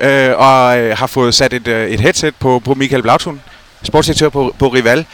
øh, 0.00 0.38
og 0.38 0.78
øh, 0.78 0.98
har 0.98 1.06
fået 1.06 1.34
sat 1.34 1.52
et, 1.52 1.68
øh, 1.68 1.90
et 1.90 2.00
headset 2.00 2.34
på, 2.38 2.58
på 2.64 2.74
Michael 2.74 3.02
Blautun, 3.02 3.40
sportsdirektør 3.82 4.28
på, 4.28 4.54
på 4.58 4.68
Rival. 4.68 5.06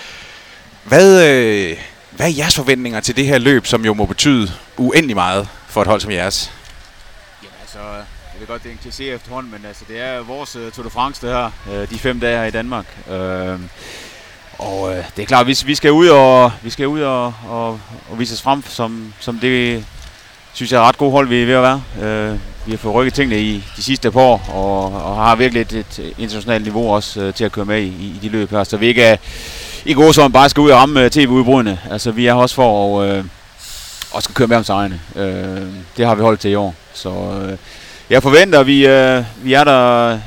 Hvad, 0.84 1.28
øh, 1.30 1.76
hvad 2.16 2.26
er 2.26 2.34
jeres 2.36 2.56
forventninger 2.56 3.00
til 3.00 3.16
det 3.16 3.26
her 3.26 3.38
løb, 3.38 3.66
som 3.66 3.84
jo 3.84 3.94
må 3.94 4.06
betyde 4.06 4.52
uendelig 4.76 5.16
meget 5.16 5.48
for 5.68 5.82
et 5.82 5.88
hold 5.88 6.00
som 6.00 6.10
jeres? 6.10 6.52
Jamen 7.42 7.54
altså, 7.60 7.78
jeg 7.78 8.40
ved 8.40 8.46
godt, 8.46 8.62
det 8.62 8.68
er 8.68 8.72
en 8.72 8.78
kliché 8.90 9.02
efterhånden, 9.02 9.52
men 9.52 9.64
altså, 9.66 9.84
det 9.88 10.00
er 10.00 10.22
vores 10.22 10.56
uh, 10.56 10.72
Tour 10.72 10.84
de 10.84 10.90
France, 10.90 11.26
det 11.26 11.34
her. 11.34 11.50
Uh, 11.66 11.90
de 11.90 11.98
fem 11.98 12.20
dage 12.20 12.38
her 12.38 12.44
i 12.44 12.50
Danmark. 12.50 12.86
Uh, 13.06 13.60
og 14.58 14.82
uh, 14.82 14.96
det 15.16 15.22
er 15.22 15.26
klart, 15.26 15.46
vi, 15.46 15.56
vi 15.66 15.74
skal 15.74 15.92
ud 15.92 16.08
og 16.08 16.52
vi 16.62 16.70
skal 16.70 16.86
ud 16.88 17.00
og, 17.00 17.34
og, 17.48 17.80
og 18.10 18.18
vise 18.18 18.34
os 18.34 18.42
frem 18.42 18.62
som, 18.68 19.14
som 19.20 19.38
det, 19.38 19.84
synes 20.52 20.72
jeg, 20.72 20.78
er 20.78 20.88
ret 20.88 20.98
god 20.98 21.10
hold, 21.10 21.28
vi 21.28 21.42
er 21.42 21.46
ved 21.46 21.54
at 21.54 21.62
være. 21.62 21.82
Uh, 22.32 22.38
vi 22.66 22.70
har 22.70 22.78
fået 22.78 22.94
rykket 22.94 23.14
tingene 23.14 23.40
i 23.40 23.64
de 23.76 23.82
sidste 23.82 24.10
par 24.10 24.20
år, 24.20 24.50
og, 24.54 24.84
og 25.04 25.16
har 25.16 25.36
virkelig 25.36 25.60
et, 25.60 25.72
et 25.72 26.14
internationalt 26.18 26.64
niveau 26.64 26.94
også 26.94 27.26
uh, 27.26 27.34
til 27.34 27.44
at 27.44 27.52
køre 27.52 27.64
med 27.64 27.82
i, 27.82 27.86
i 27.86 28.18
de 28.22 28.28
løb 28.28 28.50
her. 28.50 28.64
Så 28.64 28.76
vi 28.76 28.86
ikke 28.86 29.02
er 29.02 29.16
i 29.86 29.92
gode 29.92 30.14
som 30.14 30.32
bare 30.32 30.48
skal 30.48 30.60
ud 30.60 30.70
og 30.70 30.78
ramme 30.78 31.04
øh, 31.04 31.10
tv-udbrudene. 31.10 31.78
Altså, 31.90 32.10
vi 32.10 32.26
er 32.26 32.34
også 32.34 32.54
for 32.54 33.02
at, 33.02 33.10
øh, 33.10 33.24
og 34.12 34.22
skal 34.22 34.34
køre 34.34 34.48
med 34.48 34.56
om 34.56 34.64
sejrene. 34.64 35.00
Øh, 35.16 35.66
det 35.96 36.06
har 36.06 36.14
vi 36.14 36.22
holdt 36.22 36.40
til 36.40 36.50
i 36.50 36.54
år. 36.54 36.74
Så 36.94 37.10
øh, 37.10 37.58
jeg 38.10 38.22
forventer, 38.22 38.60
at 38.60 38.66
vi, 38.66 38.86
øh, 38.86 39.24
vi 39.42 39.52
er 39.52 39.64
der 39.64 40.12
øh, 40.12 40.18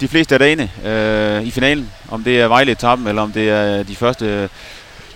de 0.00 0.08
fleste 0.08 0.34
af 0.34 0.38
dagene 0.38 0.70
øh, 0.84 1.42
i 1.42 1.50
finalen. 1.50 1.90
Om 2.08 2.24
det 2.24 2.40
er 2.40 2.48
Vejle-etappen, 2.48 3.08
eller 3.08 3.22
om 3.22 3.32
det 3.32 3.50
er 3.50 3.82
de 3.82 3.96
første 3.96 4.26
øh, 4.26 4.48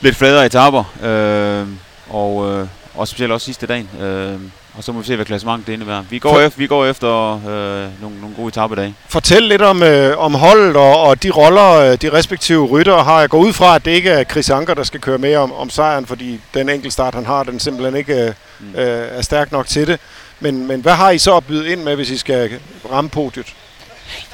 lidt 0.00 0.16
fladere 0.16 0.46
etapper. 0.46 0.84
Øh, 1.02 1.66
og, 2.08 2.52
øh, 2.52 2.66
og 2.94 3.08
specielt 3.08 3.32
også 3.32 3.44
sidste 3.44 3.66
dagen. 3.66 3.88
Øh, 4.00 4.38
og 4.80 4.84
så 4.84 4.92
må 4.92 5.00
vi 5.00 5.06
se, 5.06 5.16
hvad 5.16 5.26
klassementet 5.26 5.66
det 5.66 5.72
indebærer. 5.72 6.02
Vi 6.10 6.18
går, 6.18 6.32
For- 6.32 6.40
efter, 6.40 6.58
vi 6.58 6.66
går 6.66 6.86
efter 6.86 7.32
øh, 7.34 8.02
nogle, 8.02 8.20
nogle 8.20 8.36
gode 8.36 8.48
etapedage. 8.48 8.94
Fortæl 9.08 9.42
lidt 9.42 9.62
om, 9.62 9.82
øh, 9.82 10.18
om 10.18 10.34
holdet 10.34 10.76
og, 10.76 11.00
og 11.02 11.22
de 11.22 11.30
roller, 11.30 11.70
øh, 11.72 11.96
de 12.02 12.12
respektive 12.12 12.66
ryttere 12.66 13.04
har. 13.04 13.20
Jeg 13.20 13.28
går 13.28 13.38
ud 13.38 13.52
fra, 13.52 13.74
at 13.74 13.84
det 13.84 13.90
ikke 13.90 14.10
er 14.10 14.24
Chris 14.24 14.50
Anker, 14.50 14.74
der 14.74 14.82
skal 14.82 15.00
køre 15.00 15.18
med 15.18 15.36
om, 15.36 15.52
om 15.52 15.70
sejren, 15.70 16.06
fordi 16.06 16.40
den 16.54 16.68
enkeltstart, 16.68 17.14
han 17.14 17.26
har, 17.26 17.42
den 17.42 17.60
simpelthen 17.60 17.96
ikke 17.96 18.14
øh, 18.24 18.32
Mm. 18.60 18.74
øh, 18.80 19.08
er 19.18 19.22
stærk 19.22 19.52
nok 19.52 19.66
til 19.66 19.86
det. 19.86 20.00
Men, 20.40 20.66
men 20.66 20.80
hvad 20.80 20.92
har 20.92 21.10
I 21.10 21.18
så 21.18 21.36
at 21.36 21.44
byde 21.46 21.72
ind 21.72 21.82
med, 21.82 21.96
hvis 21.96 22.10
I 22.10 22.16
skal 22.18 22.50
ramme 22.92 23.10
podiet? 23.10 23.46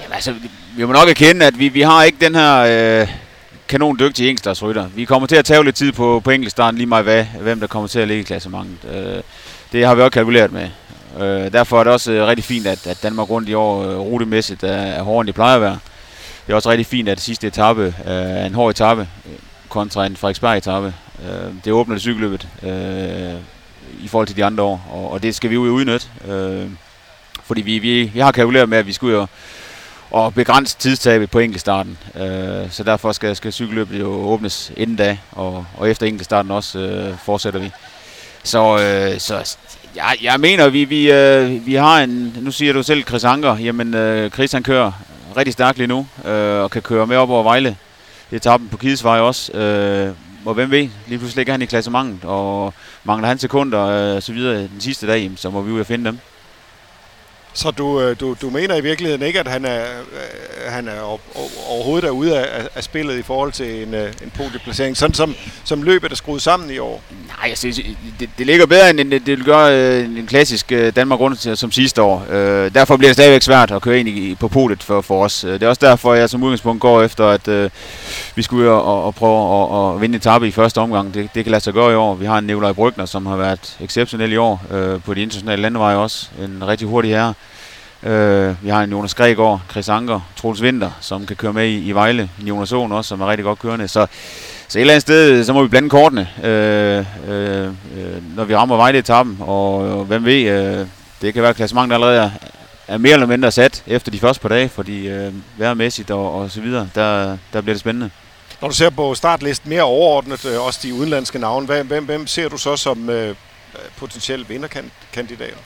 Jamen, 0.01 0.13
altså, 0.15 0.35
vi 0.77 0.85
må 0.85 0.93
nok 0.93 1.09
erkende, 1.09 1.47
at 1.47 1.59
vi, 1.59 1.69
vi 1.69 1.81
har 1.81 2.03
ikke 2.03 2.19
den 2.21 2.35
her 2.35 2.57
øh, 3.01 3.09
kanon 3.69 3.99
dygtige 3.99 4.29
enkeltstartsrytter. 4.29 4.87
Vi 4.95 5.05
kommer 5.05 5.29
til 5.29 5.37
at 5.37 5.45
tage 5.45 5.65
lidt 5.65 5.77
tid 5.77 5.93
på, 5.93 6.21
på 6.25 6.31
enkeltstarten, 6.31 6.79
lige 6.79 6.87
meget 6.87 7.05
hvad, 7.05 7.25
hvem 7.41 7.61
der 7.61 7.67
kommer 7.67 7.89
til 7.89 7.99
at 7.99 8.09
ligge 8.09 8.21
i 8.21 8.25
klassementet. 8.25 8.77
Øh, 8.95 9.23
det 9.73 9.87
har 9.87 9.95
vi 9.95 10.01
også 10.01 10.11
kalkuleret 10.11 10.53
med. 10.53 10.69
Øh, 11.21 11.53
derfor 11.53 11.81
er 11.81 11.85
det 11.85 11.93
også 11.93 12.13
øh, 12.13 12.27
rigtig 12.27 12.45
fint, 12.45 12.67
at, 12.67 12.87
at 12.87 13.03
Danmark 13.03 13.31
rundt 13.31 13.49
i 13.49 13.55
år 13.55 13.85
øh, 13.85 13.99
rutemæssigt 13.99 14.63
er, 14.63 14.69
er 14.69 15.03
hårdere, 15.03 15.21
end 15.21 15.27
det 15.27 15.35
plejer 15.35 15.55
at 15.55 15.61
være. 15.61 15.79
Det 16.47 16.53
er 16.53 16.57
også 16.57 16.71
rigtig 16.71 16.87
fint, 16.87 17.09
at 17.09 17.21
sidste 17.21 17.47
etape 17.47 17.83
øh, 17.83 17.93
er 18.07 18.47
en 18.47 18.55
hård 18.55 18.71
etape 18.71 19.01
øh, 19.01 19.39
kontra 19.69 20.07
en 20.07 20.17
Frederiksberg 20.17 20.57
etape. 20.59 20.95
Øh, 21.25 21.53
det 21.65 21.73
åbner 21.73 21.95
det 21.95 22.03
cykelløbet 22.03 22.49
øh, 22.63 23.35
i 24.01 24.09
forhold 24.09 24.27
til 24.27 24.37
de 24.37 24.45
andre 24.45 24.65
år, 24.65 24.87
og, 24.91 25.11
og 25.11 25.23
det 25.23 25.35
skal 25.35 25.51
vi 25.51 25.55
jo 25.55 25.61
udnytte. 25.61 26.07
Øh, 26.29 26.71
fordi 27.45 27.61
vi, 27.61 27.79
vi, 27.79 28.11
vi 28.15 28.19
har 28.21 28.33
kalkuleret 28.33 28.69
med, 28.69 28.79
at 28.79 28.87
vi 28.87 28.93
skal 28.93 29.07
ud 29.07 29.15
og, 29.15 29.29
og 30.11 30.35
begrænse 30.35 30.77
tidstabet 30.79 31.31
på 31.31 31.39
enkeltstarten. 31.39 31.99
Øh, 32.15 32.71
så 32.71 32.83
derfor 32.85 33.13
skal, 33.13 33.37
skal 33.37 33.53
cykelløbet 33.53 34.01
jo 34.01 34.07
åbnes 34.07 34.73
inden 34.77 34.97
da, 34.97 35.19
og, 35.33 35.67
og 35.77 35.91
efter 35.91 36.07
enkeltstarten 36.07 36.51
også 36.51 36.79
øh, 36.79 37.19
fortsætter 37.19 37.61
vi. 37.61 37.71
Så, 38.47 38.79
øh, 38.79 39.21
så 39.21 39.57
jeg, 39.97 40.17
jeg 40.23 40.41
mener, 40.41 40.69
vi, 40.69 40.85
vi, 40.85 41.13
øh, 41.13 41.67
vi 41.67 41.75
har 41.75 42.03
en, 42.03 42.37
nu 42.41 42.51
siger 42.51 42.73
du 42.73 42.83
selv 42.83 43.03
Chris 43.03 43.25
Anker, 43.25 43.57
jamen 43.57 43.95
øh, 43.95 44.31
Chris 44.31 44.53
han 44.53 44.63
kører 44.63 44.93
rigtig 45.37 45.53
stærkt 45.53 45.79
lige 45.79 45.87
nu, 45.87 46.07
øh, 46.25 46.63
og 46.63 46.71
kan 46.71 46.83
køre 46.83 47.07
med 47.07 47.17
op 47.17 47.31
over 47.31 47.43
Vejle. 47.43 47.77
Etappen 48.33 48.69
på 48.69 48.77
Kidesvej 48.77 49.21
også. 49.21 49.53
Øh, 49.53 50.15
og 50.45 50.55
hvem 50.55 50.71
ved, 50.71 50.89
lige 51.07 51.19
pludselig 51.19 51.37
ligger 51.37 51.53
han 51.53 51.63
i 51.63 51.67
klassementet, 51.67 52.21
og 52.25 52.75
mangler 53.05 53.29
han 53.29 53.39
sekunder 53.39 53.87
øh, 53.87 54.23
så 54.23 54.33
videre 54.33 54.59
den 54.59 54.81
sidste 54.81 55.07
dag, 55.07 55.31
så 55.37 55.51
må 55.51 55.61
vi 55.61 55.73
ud 55.73 55.81
og 55.81 55.87
finde 55.87 56.05
dem. 56.05 56.19
Så 57.57 57.71
du, 57.71 58.01
øh, 58.01 58.17
du, 58.21 58.37
du 58.43 58.51
mener 58.51 58.75
i 58.77 58.81
virkeligheden 58.81 59.23
ikke, 59.23 59.41
at 59.41 59.49
han 59.49 59.65
er, 59.65 59.81
øh, 59.83 60.73
han 60.73 60.89
er 60.89 61.01
overhovedet 61.69 62.07
er 62.07 62.11
ude 62.11 62.39
af, 62.39 62.69
af- 62.75 62.85
spillet 62.85 63.19
i 63.19 63.23
forhold 63.23 63.53
til 63.53 63.83
en, 63.83 63.95
øh, 63.95 64.13
en 64.23 64.33
podieplacering, 64.37 64.97
sådan 64.97 65.15
som, 65.15 65.35
som 65.65 65.83
løbet 65.83 66.13
er 66.13 66.17
skruet 66.17 66.43
sammen 66.43 66.71
i 66.71 66.79
år? 66.79 67.03
Nej, 67.27 67.49
jeg 67.49 67.59
synes, 67.59 67.81
det, 68.21 68.31
det 68.39 68.47
ligger 68.47 68.67
bedre, 68.67 68.91
end 68.91 68.99
det, 68.99 69.11
det 69.27 69.37
vil 69.39 69.45
gøre 69.45 70.01
en 70.01 70.27
klassisk 70.27 70.71
Danmark 70.97 71.21
rundt 71.21 71.59
som 71.59 71.73
sidste 71.73 72.03
år. 72.03 72.27
Øh, 72.31 72.75
derfor 72.75 72.97
bliver 72.97 73.09
det 73.09 73.17
stadigvæk 73.17 73.43
svært 73.43 73.71
at 73.71 73.83
køre 73.83 74.01
ind 74.01 74.09
i, 74.09 74.35
på 74.35 74.49
podiet 74.49 74.83
for, 74.83 75.01
for 75.01 75.25
os. 75.25 75.41
Det 75.41 75.63
er 75.63 75.69
også 75.69 75.87
derfor, 75.87 76.15
jeg 76.15 76.31
som 76.31 76.43
udgangspunkt 76.43 76.81
går 76.81 77.03
efter, 77.03 77.27
at 77.27 77.49
øh, 77.49 77.71
vi 78.37 78.43
skulle 78.43 78.63
ud 78.63 78.69
og, 78.69 79.05
og 79.05 79.15
prøve 79.15 79.63
at, 79.63 79.95
at 79.95 80.01
vinde 80.01 80.17
etape 80.17 80.49
i 80.49 80.51
første 80.51 80.79
omgang. 80.79 81.15
Det, 81.15 81.29
det 81.35 81.45
kan 81.45 81.51
lade 81.51 81.65
sig 81.65 81.75
gøre 81.75 81.93
i 81.93 81.95
år. 81.95 82.15
Vi 82.15 82.27
har 82.27 82.39
en 82.39 82.45
Nikolaj 82.45 82.73
Brygner, 82.73 83.07
som 83.07 83.27
har 83.27 83.37
været 83.37 83.77
exceptionel 83.81 84.33
i 84.33 84.37
år 84.37 84.63
øh, 84.71 85.03
på 85.03 85.15
de 85.15 85.23
internationale 85.23 85.63
landeveje 85.63 85.97
også. 85.97 86.29
En 86.45 86.67
rigtig 86.67 86.89
hurtig 86.89 87.11
herre. 87.11 87.35
Øh, 88.03 88.65
vi 88.65 88.69
har 88.69 88.83
en 88.83 88.91
Jonas 88.91 89.15
Gregor, 89.15 89.63
Chris 89.71 89.89
Anker, 89.89 90.21
Troels 90.37 90.63
Winter, 90.63 90.91
som 91.01 91.27
kan 91.27 91.37
køre 91.37 91.53
med 91.53 91.69
i, 91.69 91.89
i 91.89 91.93
Vejle. 91.93 92.31
En 92.41 92.49
Jonas 92.49 92.73
Åen 92.73 92.93
også, 92.93 93.09
som 93.09 93.21
er 93.21 93.27
rigtig 93.27 93.45
godt 93.45 93.59
kørende. 93.59 93.89
Så 93.89 94.07
så 94.69 94.79
et 94.79 94.81
eller 94.81 94.95
andet 94.95 95.03
sted, 95.03 95.45
så 95.45 95.53
må 95.53 95.63
vi 95.63 95.69
blande 95.69 95.91
kortene, 95.91 96.29
øh, 96.45 97.05
øh, 97.29 97.67
øh, 97.67 98.37
når 98.37 98.45
vi 98.45 98.57
rammer 98.57 98.77
Vejle-etappen, 98.77 99.37
og 99.41 99.75
og 99.77 100.05
hvem 100.05 100.25
ved, 100.25 100.43
øh, 100.43 100.87
det 101.23 101.35
kan 101.35 101.43
være, 101.43 101.51
at 101.51 101.57
klassementet 101.57 101.95
allerede 101.95 102.19
er, 102.21 102.31
er 102.89 102.99
mere 102.99 103.13
eller 103.13 103.27
mindre 103.27 103.51
sat 103.51 103.83
efter 103.87 104.11
de 104.11 104.19
første 104.19 104.41
par 104.43 104.49
dage, 104.49 104.69
fordi 104.69 105.09
øh, 105.09 105.33
værmæssigt 105.57 106.11
og, 106.11 106.41
og 106.41 106.51
så 106.51 106.61
videre, 106.61 106.89
der, 106.95 107.37
der 107.53 107.61
bliver 107.61 107.75
det 107.75 107.81
spændende. 107.81 108.11
Når 108.61 108.69
du 108.69 108.75
ser 108.75 108.91
på 108.91 109.15
startlisten 109.15 109.71
mere 109.71 109.83
overordnet, 109.83 110.45
øh, 110.45 110.61
også 110.67 110.81
de 110.83 110.95
udenlandske 110.95 111.39
navne, 111.39 111.67
hvem, 111.67 111.87
hvem, 111.87 112.05
hvem 112.05 112.27
ser 112.27 112.49
du 112.49 112.57
så 112.57 112.77
som 112.77 113.11
øh, 113.11 113.35
potentielle 113.97 114.47
vinderkandidater? 114.49 115.57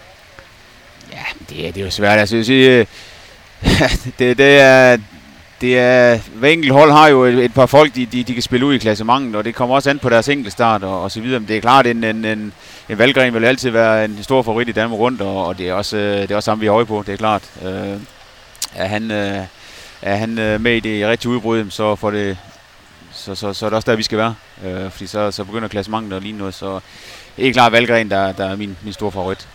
Ja, 1.12 1.24
det, 1.48 1.66
er- 1.68 1.72
det 1.72 1.80
er 1.80 1.84
jo 1.84 1.90
svært. 1.90 2.18
Altså, 2.18 2.34
jeg 2.36 2.38
vil 2.38 2.46
sige, 2.46 2.70
øh, 2.70 2.86
det, 4.18 4.38
det 4.38 4.60
er... 4.60 4.96
Det 5.60 5.78
er, 5.78 6.18
hver 6.34 6.48
enkelt 6.48 6.72
hold 6.72 6.92
har 6.92 7.08
jo 7.08 7.24
et, 7.24 7.34
et 7.44 7.54
par 7.54 7.66
folk, 7.66 7.94
de, 7.94 8.06
de, 8.06 8.24
de 8.24 8.32
kan 8.34 8.42
spille 8.42 8.66
ud 8.66 8.74
i 8.74 8.78
klassementet, 8.78 9.36
og 9.36 9.44
det 9.44 9.54
kommer 9.54 9.74
også 9.74 9.90
an 9.90 9.98
på 9.98 10.08
deres 10.08 10.28
enkeltstart 10.28 10.82
og, 10.82 11.02
og 11.02 11.10
så 11.10 11.20
videre. 11.20 11.40
Men 11.40 11.48
det 11.48 11.56
er 11.56 11.60
klart, 11.60 11.86
en, 11.86 12.04
en, 12.04 12.24
en, 12.24 12.52
en 12.88 12.98
valggren 12.98 13.34
vil 13.34 13.44
altid 13.44 13.70
være 13.70 14.04
en 14.04 14.18
stor 14.22 14.42
favorit 14.42 14.68
i 14.68 14.72
Danmark 14.72 14.98
rundt, 15.00 15.20
og, 15.20 15.46
og 15.46 15.58
det 15.58 15.68
er 15.68 15.72
også 15.74 15.96
øh, 15.96 16.22
det 16.22 16.30
er 16.30 16.36
også 16.36 16.50
ham, 16.50 16.60
vi 16.60 16.66
er 16.66 16.74
øje 16.74 16.86
på, 16.86 17.02
det 17.06 17.12
er 17.12 17.16
klart. 17.16 17.42
Øh, 17.64 17.96
er 18.74 18.86
han, 18.86 19.10
øh, 19.10 19.38
er 20.02 20.16
han 20.16 20.38
øh, 20.38 20.60
med 20.60 20.76
i 20.76 20.80
det 20.80 21.06
rigtige 21.08 21.30
udbrud, 21.30 21.70
så, 21.70 21.96
får 21.96 22.10
det, 22.10 22.38
så, 23.20 23.34
så, 23.34 23.52
så 23.52 23.66
er 23.66 23.70
det 23.70 23.76
også 23.76 23.90
der, 23.90 23.96
vi 23.96 24.02
skal 24.02 24.18
være. 24.18 24.34
Øh, 24.64 24.90
fordi 24.90 25.06
så, 25.06 25.30
så 25.30 25.44
begynder 25.44 25.68
klassementet 25.68 26.16
at 26.16 26.22
ligne 26.22 26.38
noget, 26.38 26.54
så 26.54 26.80
helt 27.36 27.54
klart 27.54 27.72
valggren, 27.72 28.10
der, 28.10 28.32
der 28.32 28.44
er 28.44 28.56
min, 28.56 28.76
min 28.82 28.92
store 28.92 29.12
favorit. 29.12 29.48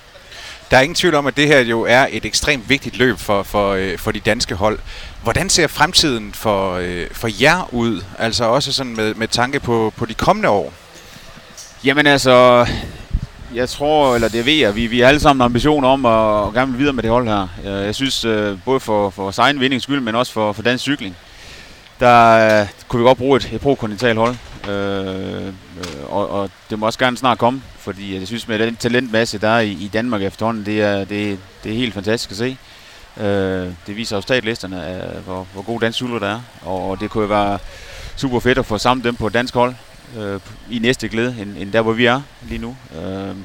Der 0.72 0.78
er 0.78 0.82
ingen 0.82 0.96
tvivl 0.96 1.16
om, 1.16 1.28
at 1.28 1.38
det 1.38 1.48
her 1.48 1.60
jo 1.60 1.82
er 1.82 2.08
et 2.10 2.26
ekstremt 2.26 2.70
vigtigt 2.70 2.98
løb 2.98 3.18
for, 3.18 3.44
for, 3.44 3.74
øh, 3.74 3.98
for 3.98 4.12
de 4.12 4.20
danske 4.20 4.56
hold. 4.56 4.80
Hvordan 5.24 5.50
ser 5.50 5.68
fremtiden 5.68 6.34
for, 6.34 6.74
øh, 6.74 7.08
for 7.12 7.30
jer 7.42 7.74
ud? 7.74 8.04
Altså 8.20 8.46
også 8.46 8.74
sådan 8.74 8.96
med, 8.96 9.14
med 9.14 9.28
tanke 9.28 9.60
på, 9.60 9.94
på 9.98 10.06
de 10.06 10.14
kommende 10.14 10.50
år. 10.50 10.74
Jamen 11.84 12.08
altså, 12.08 12.68
jeg 13.56 13.70
tror, 13.70 14.16
eller 14.16 14.28
det 14.28 14.46
ved 14.46 14.54
jeg, 14.54 14.76
vi, 14.76 14.88
vi 14.88 15.00
har 15.00 15.08
alle 15.08 15.20
sammen 15.20 15.46
ambitioner 15.46 15.88
om 15.88 16.06
at, 16.06 16.48
at 16.48 16.54
gerne 16.54 16.72
vil 16.72 16.80
videre 16.80 16.94
med 16.94 17.04
det 17.04 17.12
hold 17.12 17.28
her. 17.28 17.48
Jeg, 17.64 17.86
jeg 17.86 17.96
synes, 17.96 18.26
øh, 18.26 18.58
både 18.66 18.80
for, 18.80 19.10
for 19.10 19.24
vores 19.24 19.38
egen 19.38 19.60
vindings 19.60 19.84
skyld, 19.84 20.00
men 20.00 20.16
også 20.16 20.34
for, 20.34 20.54
for 20.54 20.62
dansk 20.62 20.82
cykling, 20.82 21.16
der 22.00 22.62
øh, 22.62 22.68
kunne 22.88 23.00
vi 23.00 23.08
godt 23.08 23.18
bruge 23.18 23.38
et, 23.38 23.50
et 23.54 23.62
pro-kontinentalt 23.62 24.20
hold. 24.20 24.36
Øh, 24.70 25.48
øh, 25.48 25.52
og, 26.10 26.30
og 26.30 26.50
det 26.70 26.80
må 26.80 26.86
også 26.86 27.00
gerne 27.00 27.18
snart 27.18 27.38
komme, 27.38 27.62
fordi 27.78 28.20
jeg 28.20 28.28
synes, 28.28 28.48
med 28.48 28.60
den 28.60 28.76
talentmasse, 28.76 29.38
der 29.38 29.50
er 29.50 29.60
i, 29.60 29.72
i 29.72 29.90
Danmark 29.94 30.22
efterhånden, 30.22 30.66
det 30.66 30.82
er, 30.82 31.06
det, 31.06 31.40
det 31.64 31.72
er 31.72 31.76
helt 31.76 31.94
fantastisk 31.94 32.32
at 32.32 32.38
se. 32.38 32.58
Øh, 33.18 33.70
det 33.88 33.96
viser 33.96 34.16
jo 34.16 34.22
statlisterne, 34.22 34.86
af, 34.86 35.22
hvor, 35.22 35.48
hvor 35.54 35.62
gode 35.62 35.86
dansk 35.86 36.00
der 36.00 36.28
er, 36.28 36.42
og 36.62 37.00
det 37.00 37.10
kunne 37.10 37.22
jo 37.22 37.28
være 37.28 37.60
super 38.16 38.40
fedt 38.40 38.58
at 38.58 38.66
få 38.66 38.78
samlet 38.78 39.06
dem 39.06 39.16
på 39.16 39.28
et 39.28 39.34
dansk 39.34 39.54
hold 39.54 39.74
øh, 40.18 40.40
i 40.70 40.80
næste 40.80 41.10
glæde, 41.10 41.36
end, 41.42 41.58
end 41.58 41.72
der, 41.72 41.82
hvor 41.82 41.94
vi 41.94 42.06
er 42.06 42.22
lige 42.48 42.58
nu. 42.58 42.76
Øh, 42.96 43.36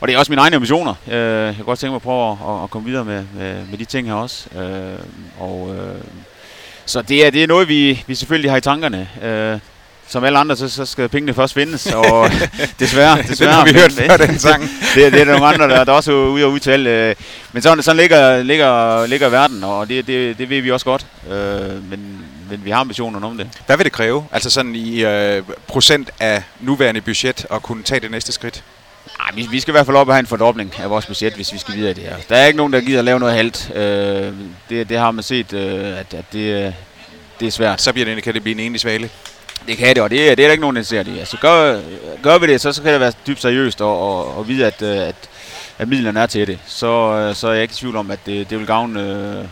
og 0.00 0.08
det 0.08 0.14
er 0.14 0.18
også 0.18 0.32
mine 0.32 0.42
egne 0.42 0.56
ambitioner. 0.56 0.94
Øh, 1.08 1.14
jeg 1.14 1.54
kan 1.56 1.64
godt 1.64 1.78
tænke 1.78 1.90
mig 1.90 1.96
at 1.96 2.02
prøve 2.02 2.30
at, 2.30 2.36
at, 2.48 2.62
at 2.62 2.70
komme 2.70 2.88
videre 2.88 3.04
med, 3.04 3.24
med, 3.34 3.66
med 3.66 3.78
de 3.78 3.84
ting 3.84 4.08
her 4.08 4.14
også. 4.14 4.58
Øh, 4.58 4.98
og, 5.38 5.74
øh, 5.74 6.00
så 6.88 7.02
det 7.02 7.26
er, 7.26 7.30
det 7.30 7.42
er 7.42 7.46
noget, 7.46 7.68
vi, 7.68 8.04
vi 8.06 8.14
selvfølgelig 8.14 8.50
har 8.50 8.56
i 8.58 8.60
tankerne. 8.60 9.08
Øh, 9.22 9.58
som 10.10 10.24
alle 10.24 10.38
andre, 10.38 10.56
så, 10.56 10.68
så 10.68 10.86
skal 10.86 11.08
pengene 11.08 11.34
først 11.34 11.54
findes, 11.54 11.86
og 11.86 12.30
desværre, 12.78 13.22
desværre. 13.28 13.50
Den 13.50 13.58
har 13.58 13.64
vi 13.64 13.72
hørt 13.72 13.92
før, 13.92 14.26
den 14.26 14.38
sang. 14.38 14.62
det, 14.94 15.12
det 15.12 15.20
er 15.20 15.24
der 15.24 15.32
nogle 15.32 15.46
andre, 15.46 15.68
der, 15.68 15.84
der 15.84 15.92
også 15.92 16.12
er 16.12 16.16
ude 16.16 16.44
og 16.44 16.52
udtale. 16.52 16.90
Øh, 16.90 17.14
men 17.52 17.62
sådan, 17.62 17.82
sådan 17.82 17.96
ligger, 17.96 18.42
ligger, 18.42 19.06
ligger 19.06 19.28
verden, 19.28 19.64
og 19.64 19.88
det, 19.88 20.06
det, 20.06 20.38
det 20.38 20.50
ved 20.50 20.60
vi 20.60 20.70
også 20.70 20.84
godt. 20.84 21.06
Øh, 21.30 21.90
men, 21.90 22.24
men 22.50 22.64
vi 22.64 22.70
har 22.70 22.80
ambitioner 22.80 23.26
om 23.26 23.38
det. 23.38 23.48
Hvad 23.66 23.76
vil 23.76 23.84
det 23.84 23.92
kræve? 23.92 24.26
Altså 24.32 24.50
sådan 24.50 24.74
i 24.74 25.04
øh, 25.04 25.42
procent 25.66 26.10
af 26.20 26.42
nuværende 26.60 27.00
budget 27.00 27.46
at 27.50 27.62
kunne 27.62 27.82
tage 27.82 28.00
det 28.00 28.10
næste 28.10 28.32
skridt? 28.32 28.62
Vi, 29.34 29.48
vi 29.50 29.60
skal 29.60 29.72
i 29.72 29.74
hvert 29.74 29.86
fald 29.86 29.96
op 29.96 30.08
og 30.08 30.14
have 30.14 30.20
en 30.20 30.26
fordobling 30.26 30.74
af 30.82 30.90
vores 30.90 31.06
budget, 31.06 31.32
hvis 31.34 31.52
vi 31.52 31.58
skal 31.58 31.74
videre 31.74 31.90
i 31.90 31.94
det 31.94 32.02
her. 32.04 32.16
Der 32.28 32.36
er 32.36 32.46
ikke 32.46 32.56
nogen, 32.56 32.72
der 32.72 32.80
gider 32.80 32.98
at 32.98 33.04
lave 33.04 33.20
noget 33.20 33.34
halvt. 33.34 33.70
Øh, 33.74 34.32
det, 34.68 34.88
det 34.88 34.98
har 34.98 35.10
man 35.10 35.22
set, 35.22 35.52
øh, 35.52 35.98
at, 35.98 36.14
at 36.14 36.24
det, 36.32 36.74
det 37.40 37.46
er 37.48 37.52
svært. 37.52 37.82
Så 37.82 37.92
bliver 37.92 38.14
det, 38.14 38.22
kan 38.22 38.34
det 38.34 38.42
blive 38.42 38.54
en 38.54 38.60
enlig 38.60 38.80
svale. 38.80 39.10
Det 39.66 39.76
kan 39.78 39.94
det, 39.94 40.02
og 40.02 40.10
det, 40.10 40.30
er- 40.30 40.34
det 40.34 40.42
er 40.42 40.46
der 40.46 40.52
ikke 40.52 40.60
nogen, 40.60 40.76
der 40.76 40.82
ser 40.82 41.02
det. 41.02 41.18
Altså, 41.18 41.36
gør, 41.36 41.80
gør 42.22 42.38
vi 42.38 42.46
det, 42.46 42.60
så, 42.60 42.72
så 42.72 42.82
kan 42.82 42.92
det 42.92 43.00
være 43.00 43.12
dybt 43.26 43.40
seriøst 43.42 43.80
og, 43.80 44.00
og, 44.00 44.36
og 44.38 44.48
vide, 44.48 44.66
at, 44.66 44.82
øh, 44.82 44.96
at, 45.08 45.14
at 45.78 45.88
midlerne 45.88 46.20
er 46.20 46.26
til 46.26 46.46
det. 46.46 46.58
Så, 46.66 46.86
øh, 47.12 47.34
så 47.34 47.48
er 47.48 47.52
jeg 47.52 47.62
ikke 47.62 47.72
i 47.72 47.76
tvivl 47.76 47.96
om, 47.96 48.10
at 48.10 48.18
det, 48.26 48.50
det 48.50 48.58
vil 48.58 48.66
gavne 48.66 49.02
øh, 49.02 49.44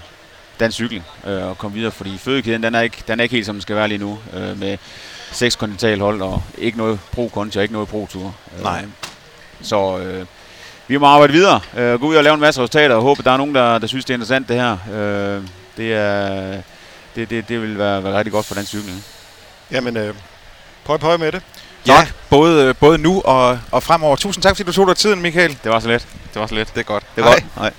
dansk 0.60 0.74
cykling 0.74 1.04
øh, 1.26 1.50
at 1.50 1.58
komme 1.58 1.76
videre, 1.76 1.90
fordi 1.92 2.18
fødekæden, 2.18 2.62
den 2.62 2.74
er, 2.74 2.80
ikke, 2.80 2.96
den 3.08 3.18
er 3.20 3.22
ikke 3.22 3.34
helt, 3.34 3.46
som 3.46 3.54
den 3.54 3.62
skal 3.62 3.76
være 3.76 3.88
lige 3.88 3.98
nu, 3.98 4.18
øh, 4.36 4.60
med 4.60 4.78
seks 5.32 5.56
kontinentalhold 5.56 6.22
og 6.22 6.42
ikke 6.58 6.78
noget 6.78 6.98
pro-konti 7.12 7.56
og 7.58 7.62
ikke 7.62 7.72
noget 7.74 7.88
pro-tur. 7.88 8.34
Øh, 8.58 8.62
Nej. 8.62 8.84
Så 9.62 9.98
øh, 9.98 10.26
vi 10.88 10.96
må 10.96 11.06
arbejde 11.06 11.32
videre, 11.32 11.60
øh, 11.76 12.00
gå 12.00 12.06
ud 12.06 12.14
og 12.14 12.24
lave 12.24 12.34
en 12.34 12.40
masse 12.40 12.60
resultater 12.60 12.94
og 12.94 13.02
håbe, 13.02 13.18
at 13.18 13.24
der 13.24 13.30
er 13.30 13.36
nogen, 13.36 13.54
der, 13.54 13.78
der 13.78 13.86
synes, 13.86 14.04
det 14.04 14.10
er 14.10 14.14
interessant 14.14 14.48
det 14.48 14.56
her. 14.56 14.72
Øh, 14.92 15.42
det, 15.76 15.92
er, 15.94 16.62
det, 17.16 17.30
det, 17.30 17.48
det 17.48 17.62
vil 17.62 17.78
være, 17.78 18.04
være 18.04 18.18
rigtig 18.18 18.32
godt 18.32 18.46
for 18.46 18.54
dansk 18.54 18.68
cykling. 18.70 19.04
Jamen, 19.70 19.96
øh, 19.96 20.14
prøv 20.84 20.98
prøv 20.98 21.18
med 21.18 21.32
det. 21.32 21.42
Ja, 21.86 22.06
både, 22.30 22.64
øh, 22.64 22.74
både 22.80 22.98
nu 22.98 23.22
og, 23.24 23.58
og 23.70 23.82
fremover. 23.82 24.16
Tusind 24.16 24.42
tak, 24.42 24.56
fordi 24.56 24.66
du 24.66 24.72
tog 24.72 24.86
dig 24.86 24.96
tiden, 24.96 25.22
Michael. 25.22 25.58
Det 25.64 25.72
var 25.72 25.80
så 25.80 25.88
let. 25.88 26.08
Det 26.32 26.40
var 26.40 26.46
så 26.46 26.54
let. 26.54 26.68
Det 26.74 26.80
er 26.80 26.84
godt. 26.84 27.04
Det 27.16 27.24
er 27.24 27.26
Hej. 27.26 27.34
godt. 27.34 27.56
Nej. 27.56 27.72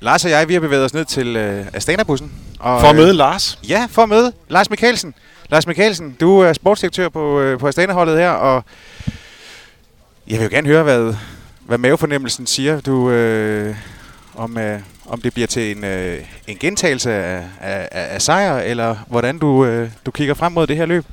Lars 0.00 0.24
og 0.24 0.30
jeg, 0.30 0.48
vi 0.48 0.52
har 0.52 0.60
bevæget 0.60 0.84
os 0.84 0.94
ned 0.94 1.04
til 1.04 1.36
øh, 1.36 1.66
Astana-bussen. 1.72 2.32
Og, 2.58 2.80
For 2.80 2.88
at 2.88 2.94
øh, 2.94 3.00
møde 3.00 3.12
Lars. 3.12 3.58
Ja, 3.68 3.86
for 3.90 4.02
at 4.02 4.08
møde 4.08 4.32
Lars 4.48 4.70
Mikkelsen. 4.70 5.14
Lars 5.48 5.66
Mikkelsen, 5.66 6.16
du 6.20 6.38
er 6.38 6.52
sportsdirektør 6.52 7.08
på, 7.08 7.40
øh, 7.40 7.58
på 7.58 7.68
Astana-holdet 7.68 8.18
her, 8.18 8.30
og 8.30 8.64
jeg 10.28 10.38
vil 10.38 10.44
jo 10.44 10.50
gerne 10.50 10.68
høre, 10.68 10.82
hvad, 10.82 11.14
hvad 11.60 11.78
mavefornemmelsen 11.78 12.46
siger. 12.46 12.80
Du, 12.80 13.10
øh, 13.10 13.76
om, 14.34 14.58
øh, 14.58 14.80
om 15.06 15.20
det 15.20 15.34
bliver 15.34 15.46
til 15.46 15.76
en, 15.76 15.84
øh, 15.84 16.18
en 16.46 16.56
gentagelse 16.56 17.12
af, 17.12 17.44
af, 17.60 17.88
af, 17.92 18.14
af 18.14 18.22
sejr, 18.22 18.58
eller 18.58 18.96
hvordan 19.06 19.38
du, 19.38 19.64
øh, 19.64 19.90
du 20.06 20.10
kigger 20.10 20.34
frem 20.34 20.52
mod 20.52 20.66
det 20.66 20.76
her 20.76 20.86
løb. 20.86 21.04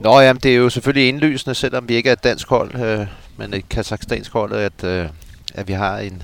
Nå, 0.00 0.20
jamen, 0.20 0.40
det 0.42 0.50
er 0.50 0.56
jo 0.56 0.70
selvfølgelig 0.70 1.08
indlysende, 1.08 1.54
selvom 1.54 1.88
vi 1.88 1.94
ikke 1.94 2.08
er 2.08 2.12
et 2.12 2.24
dansk 2.24 2.48
hold, 2.48 2.74
øh, 2.74 3.06
men 3.36 3.54
et 3.54 3.68
kazakhstansk 3.68 4.32
hold, 4.32 4.52
at, 4.52 4.84
øh, 4.84 5.06
at 5.54 5.68
vi 5.68 5.72
har 5.72 5.98
en, 5.98 6.22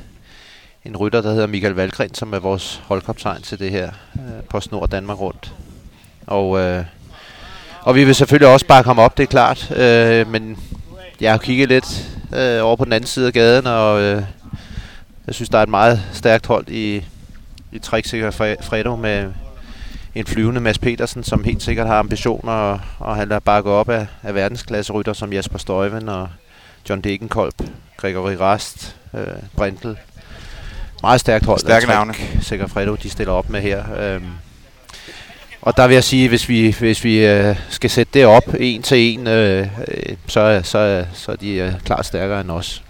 en 0.85 0.97
rytter, 0.97 1.21
der 1.21 1.31
hedder 1.31 1.47
Michael 1.47 1.75
Valgren, 1.75 2.15
som 2.15 2.33
er 2.33 2.39
vores 2.39 2.83
holdkaptajn 2.85 3.43
til 3.43 3.59
det 3.59 3.71
her 3.71 3.91
øh, 4.17 4.45
på 4.51 4.61
Snor 4.61 4.87
Danmark 4.87 5.21
rundt. 5.21 5.55
Og, 6.27 6.59
øh, 6.61 6.85
og 7.87 7.95
vi 7.95 8.05
vil 8.05 8.15
selvfølgelig 8.15 8.49
også 8.49 8.67
bakke 8.67 8.89
ham 8.89 8.99
op, 8.99 9.17
det 9.17 9.23
er 9.23 9.27
klart, 9.27 9.71
øh, 9.77 10.31
men 10.31 10.59
jeg 11.21 11.31
har 11.31 11.39
kigget 11.39 11.69
lidt 11.69 12.09
øh, 12.35 12.65
over 12.65 12.77
på 12.77 12.85
den 12.85 12.93
anden 12.93 13.09
side 13.09 13.27
af 13.27 13.33
gaden, 13.33 13.67
og 13.67 14.01
øh, 14.01 14.23
jeg 15.27 15.35
synes, 15.35 15.49
der 15.49 15.59
er 15.59 15.63
et 15.63 15.69
meget 15.69 16.03
stærkt 16.13 16.47
hold 16.47 16.69
i, 16.69 17.05
i 17.73 17.79
Triksikker 17.79 18.31
Fredo 18.61 18.97
med, 18.97 19.33
en 20.15 20.27
flyvende 20.27 20.61
Mads 20.61 20.79
Petersen, 20.79 21.25
som 21.25 21.45
helt 21.45 21.63
sikkert 21.63 21.87
har 21.87 21.99
ambitioner, 21.99 22.53
og, 22.53 22.81
og 22.99 23.17
han 23.17 23.33
er 23.33 23.39
bakket 23.39 23.73
op 23.73 23.89
af, 23.89 24.07
af 24.23 24.35
verdensklasserytter 24.35 25.13
som 25.13 25.33
Jasper 25.33 25.59
Støjven 25.59 26.09
og 26.09 26.29
John 26.89 27.01
Degenkolb, 27.01 27.55
Gregory 27.97 28.33
Rast, 28.33 28.97
øh, 29.15 29.27
Brintel. 29.57 29.97
Meget 31.03 31.21
stærkt 31.21 31.45
hold. 31.45 31.59
Stærke 31.59 31.87
navne. 31.87 32.15
Sikker 32.41 32.67
Fredo, 32.67 32.95
de 32.95 33.11
stiller 33.11 33.33
op 33.33 33.51
med 33.51 33.61
her. 33.61 33.85
Øhm. 33.99 34.46
Og 35.67 35.77
der 35.77 35.87
vil 35.87 35.95
jeg 35.95 36.05
sige, 36.05 36.29
hvis 36.29 36.49
vi, 36.49 36.77
hvis 36.79 37.05
vi 37.05 37.27
øh, 37.27 37.57
skal 37.69 37.91
sætte 37.91 38.11
det 38.15 38.27
op 38.27 38.55
en 38.61 38.83
til 38.83 38.99
en, 38.99 39.27
øh, 39.27 39.67
øh, 39.89 40.17
så, 40.27 40.61
så, 40.65 41.05
så 41.15 41.33
er 41.33 41.37
de 41.37 41.51
øh, 41.51 41.73
klart 41.85 42.07
stærkere 42.07 42.41
end 42.41 42.51
os. 42.51 42.83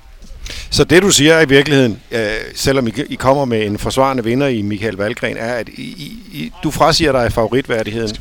Så 0.71 0.85
det 0.85 1.02
du 1.02 1.11
siger 1.11 1.35
er 1.35 1.40
i 1.40 1.49
virkeligheden, 1.49 2.00
øh, 2.11 2.21
selvom 2.54 2.87
I, 2.87 2.92
I 3.09 3.14
kommer 3.14 3.45
med 3.45 3.66
en 3.66 3.78
forsvarende 3.78 4.25
vinder 4.25 4.47
i 4.47 4.62
Michael 4.62 4.97
Valgren, 4.97 5.37
er, 5.37 5.54
at 5.54 5.68
I, 5.68 5.83
I, 6.33 6.52
du 6.62 6.71
frasiger 6.71 7.12
dig 7.12 7.33
favoritværdigheden. 7.33 8.16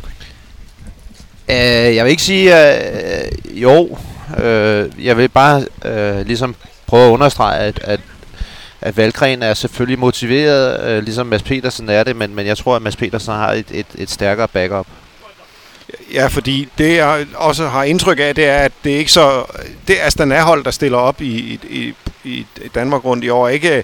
Øh, 1.50 1.96
jeg 1.96 2.06
vil 2.06 2.12
ikke 2.12 2.24
sige, 2.24 2.76
øh, 2.76 3.62
jo. 3.62 3.98
Øh, 4.44 5.06
jeg 5.06 5.18
vil 5.18 5.30
bare 5.30 5.66
øh, 5.86 6.26
ligesom 6.26 6.56
prøve 6.88 7.08
at 7.08 7.12
understrege, 7.12 7.60
at, 7.60 7.80
at, 7.84 8.00
at 8.86 8.98
Valgren 8.98 9.44
er 9.44 9.54
selvfølgelig 9.54 10.00
motiveret, 10.00 10.89
øh, 10.89 11.04
ligesom 11.04 11.27
Mads 11.27 11.44
Petersen 11.44 11.89
er 11.89 12.04
det, 12.04 12.15
men, 12.15 12.36
men 12.36 12.46
jeg 12.46 12.58
tror, 12.58 12.75
at 12.75 12.82
Mads 12.82 12.96
Petersen 12.96 13.34
har 13.34 13.51
et, 13.51 13.65
et, 13.72 13.86
et 13.96 14.10
stærkere 14.10 14.48
backup. 14.48 14.88
Ja, 16.14 16.28
fordi 16.28 16.68
det 16.78 16.96
jeg 16.96 17.25
også 17.36 17.68
har 17.68 17.84
indtryk 17.84 18.20
af, 18.20 18.36
det 18.36 18.46
er, 18.46 18.58
at 18.58 18.72
det 18.84 18.94
er 18.94 18.98
ikke 18.98 19.12
så... 19.12 19.44
Det 19.88 19.98
Astana-hold, 20.02 20.64
der 20.64 20.72
stiller 20.72 20.98
op 20.98 21.22
i, 21.22 21.60
i, 21.70 21.94
i, 22.24 22.46
Danmark 22.75 23.06
rundt 23.06 23.24
i 23.24 23.30
år, 23.30 23.48
ikke 23.48 23.78
øh, 23.78 23.84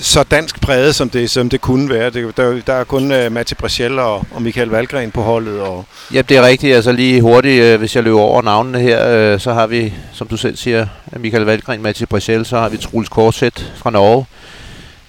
så 0.00 0.22
dansk 0.22 0.60
præget, 0.60 0.94
som 0.94 1.10
det, 1.10 1.30
som 1.30 1.48
det 1.48 1.60
kunne 1.60 1.88
være. 1.88 2.10
Det, 2.10 2.36
der, 2.36 2.60
der 2.66 2.72
er 2.72 2.84
kun 2.84 3.12
øh, 3.12 3.26
uh, 3.26 3.32
Matti 3.32 3.54
Brachel 3.54 3.98
og, 3.98 4.26
og 4.30 4.42
Michael 4.42 4.68
Valgren 4.68 5.10
på 5.10 5.22
holdet. 5.22 5.60
Og, 5.60 5.84
Ja, 6.14 6.22
det 6.22 6.36
er 6.36 6.46
rigtigt. 6.46 6.74
Altså 6.74 6.92
lige 6.92 7.20
hurtigt, 7.20 7.62
øh, 7.62 7.78
hvis 7.78 7.96
jeg 7.96 8.04
løber 8.04 8.20
over 8.20 8.42
navnene 8.42 8.80
her, 8.80 9.08
øh, 9.08 9.40
så 9.40 9.52
har 9.52 9.66
vi, 9.66 9.92
som 10.12 10.28
du 10.28 10.36
selv 10.36 10.56
siger, 10.56 10.86
Michael 11.16 11.44
Valgren, 11.44 11.82
Mathieu 11.82 12.06
Brachel, 12.06 12.44
så 12.44 12.58
har 12.58 12.68
vi 12.68 12.76
Truls 12.76 13.08
Korset 13.08 13.72
fra 13.76 13.90
Norge. 13.90 14.26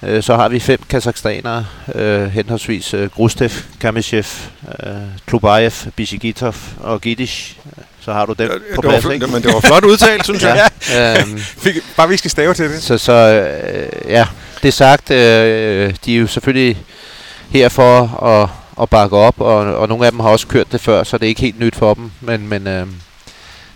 Øh, 0.03 0.23
så 0.23 0.35
har 0.35 0.49
vi 0.49 0.59
fem 0.59 0.79
kazakhstanere, 0.89 1.65
øh, 1.95 2.27
henholdsvis 2.27 2.93
øh, 2.93 3.09
Grustev, 3.09 3.49
Kamyshev, 3.79 4.23
øh, 4.83 4.91
Klubayev, 5.25 5.71
Bishigitov 5.95 6.55
og 6.79 7.01
Gidish, 7.01 7.55
så 7.99 8.13
har 8.13 8.25
du 8.25 8.33
dem 8.33 8.49
Det, 8.49 8.61
på 8.75 8.81
plads, 8.81 9.05
ikke? 9.05 9.27
men 9.27 9.43
det 9.43 9.53
var 9.53 9.59
flot 9.59 9.83
udtalt, 9.85 10.23
synes 10.23 10.43
jeg. 10.43 10.69
Ja, 10.93 11.19
øhm, 11.21 11.37
Fik, 11.37 11.75
bare 11.97 12.09
vi 12.09 12.17
skal 12.17 12.31
stave 12.31 12.53
til 12.53 12.69
det. 12.69 12.83
så, 12.83 12.97
så 12.97 13.13
øh, 13.13 14.11
ja, 14.11 14.27
det 14.63 14.73
sagt, 14.73 15.11
øh, 15.11 15.93
de 16.05 16.15
er 16.15 16.19
jo 16.19 16.27
selvfølgelig 16.27 16.77
her 17.49 17.69
for 17.69 18.23
at, 18.23 18.49
at 18.81 18.89
bakke 18.89 19.17
op, 19.17 19.41
og, 19.41 19.55
og 19.55 19.87
nogle 19.87 20.05
af 20.05 20.11
dem 20.11 20.19
har 20.19 20.29
også 20.29 20.47
kørt 20.47 20.71
det 20.71 20.81
før, 20.81 21.03
så 21.03 21.17
det 21.17 21.25
er 21.25 21.29
ikke 21.29 21.41
helt 21.41 21.59
nyt 21.59 21.75
for 21.75 21.93
dem, 21.93 22.11
men, 22.21 22.47
men 22.47 22.67
øh, 22.67 22.87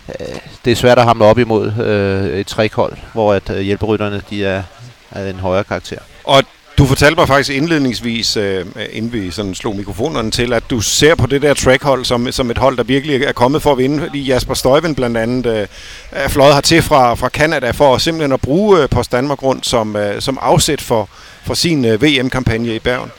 øh, 0.08 0.26
det 0.64 0.70
er 0.70 0.76
svært 0.76 0.98
at 0.98 1.04
hamle 1.04 1.24
op 1.24 1.38
imod 1.38 1.72
øh, 1.84 2.40
et 2.40 2.46
trækhold, 2.46 2.96
hvor 3.12 3.34
at 3.34 3.50
øh, 3.50 3.60
hjælperytterne 3.60 4.22
de 4.30 4.44
er 4.44 4.62
af 5.10 5.30
en 5.30 5.38
højere 5.40 5.64
karakter. 5.64 5.98
Og 6.24 6.42
du 6.78 6.86
fortalte 6.86 7.16
mig 7.16 7.28
faktisk 7.28 7.50
indledningsvis, 7.50 8.36
øh, 8.36 8.66
inden 8.92 9.12
vi 9.12 9.30
sådan 9.30 9.54
slog 9.54 9.76
mikrofonerne 9.76 10.30
til, 10.30 10.52
at 10.52 10.62
du 10.70 10.80
ser 10.80 11.14
på 11.14 11.26
det 11.26 11.42
der 11.42 11.54
trackhold 11.54 12.04
som, 12.04 12.32
som 12.32 12.50
et 12.50 12.58
hold, 12.58 12.76
der 12.76 12.82
virkelig 12.82 13.22
er 13.22 13.32
kommet 13.32 13.62
for 13.62 13.72
at 13.72 13.78
vinde. 13.78 14.00
Fordi 14.00 14.26
Jasper 14.26 14.54
Støjven 14.54 14.94
blandt 14.94 15.16
andet 15.16 15.46
øh, 15.46 15.66
er 16.12 16.28
fløjet 16.28 16.54
hertil 16.54 16.82
fra, 16.82 17.14
fra 17.14 17.28
Canada 17.28 17.70
for 17.70 17.98
simpelthen 17.98 18.32
at 18.32 18.40
bruge 18.40 18.82
øh, 18.82 18.88
Post 18.88 19.12
Danmark 19.12 19.42
rundt 19.42 19.66
som, 19.66 19.96
øh, 19.96 20.20
som 20.20 20.38
afsæt 20.40 20.80
for, 20.80 21.08
for 21.44 21.54
sin 21.54 21.84
øh, 21.84 22.02
VM-kampagne 22.02 22.74
i 22.74 22.78
Bergen. 22.78 23.10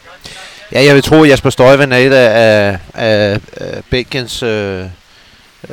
Ja, 0.72 0.84
jeg 0.84 0.96
vil 0.96 1.04
tro, 1.04 1.24
at 1.24 1.30
Jasper 1.30 1.50
Støjven 1.50 1.92
er 1.92 1.98
et 1.98 2.14
af, 2.14 2.80
af, 2.94 3.40
af, 3.58 3.84
Belgiens 3.90 4.44
øh, 4.44 4.86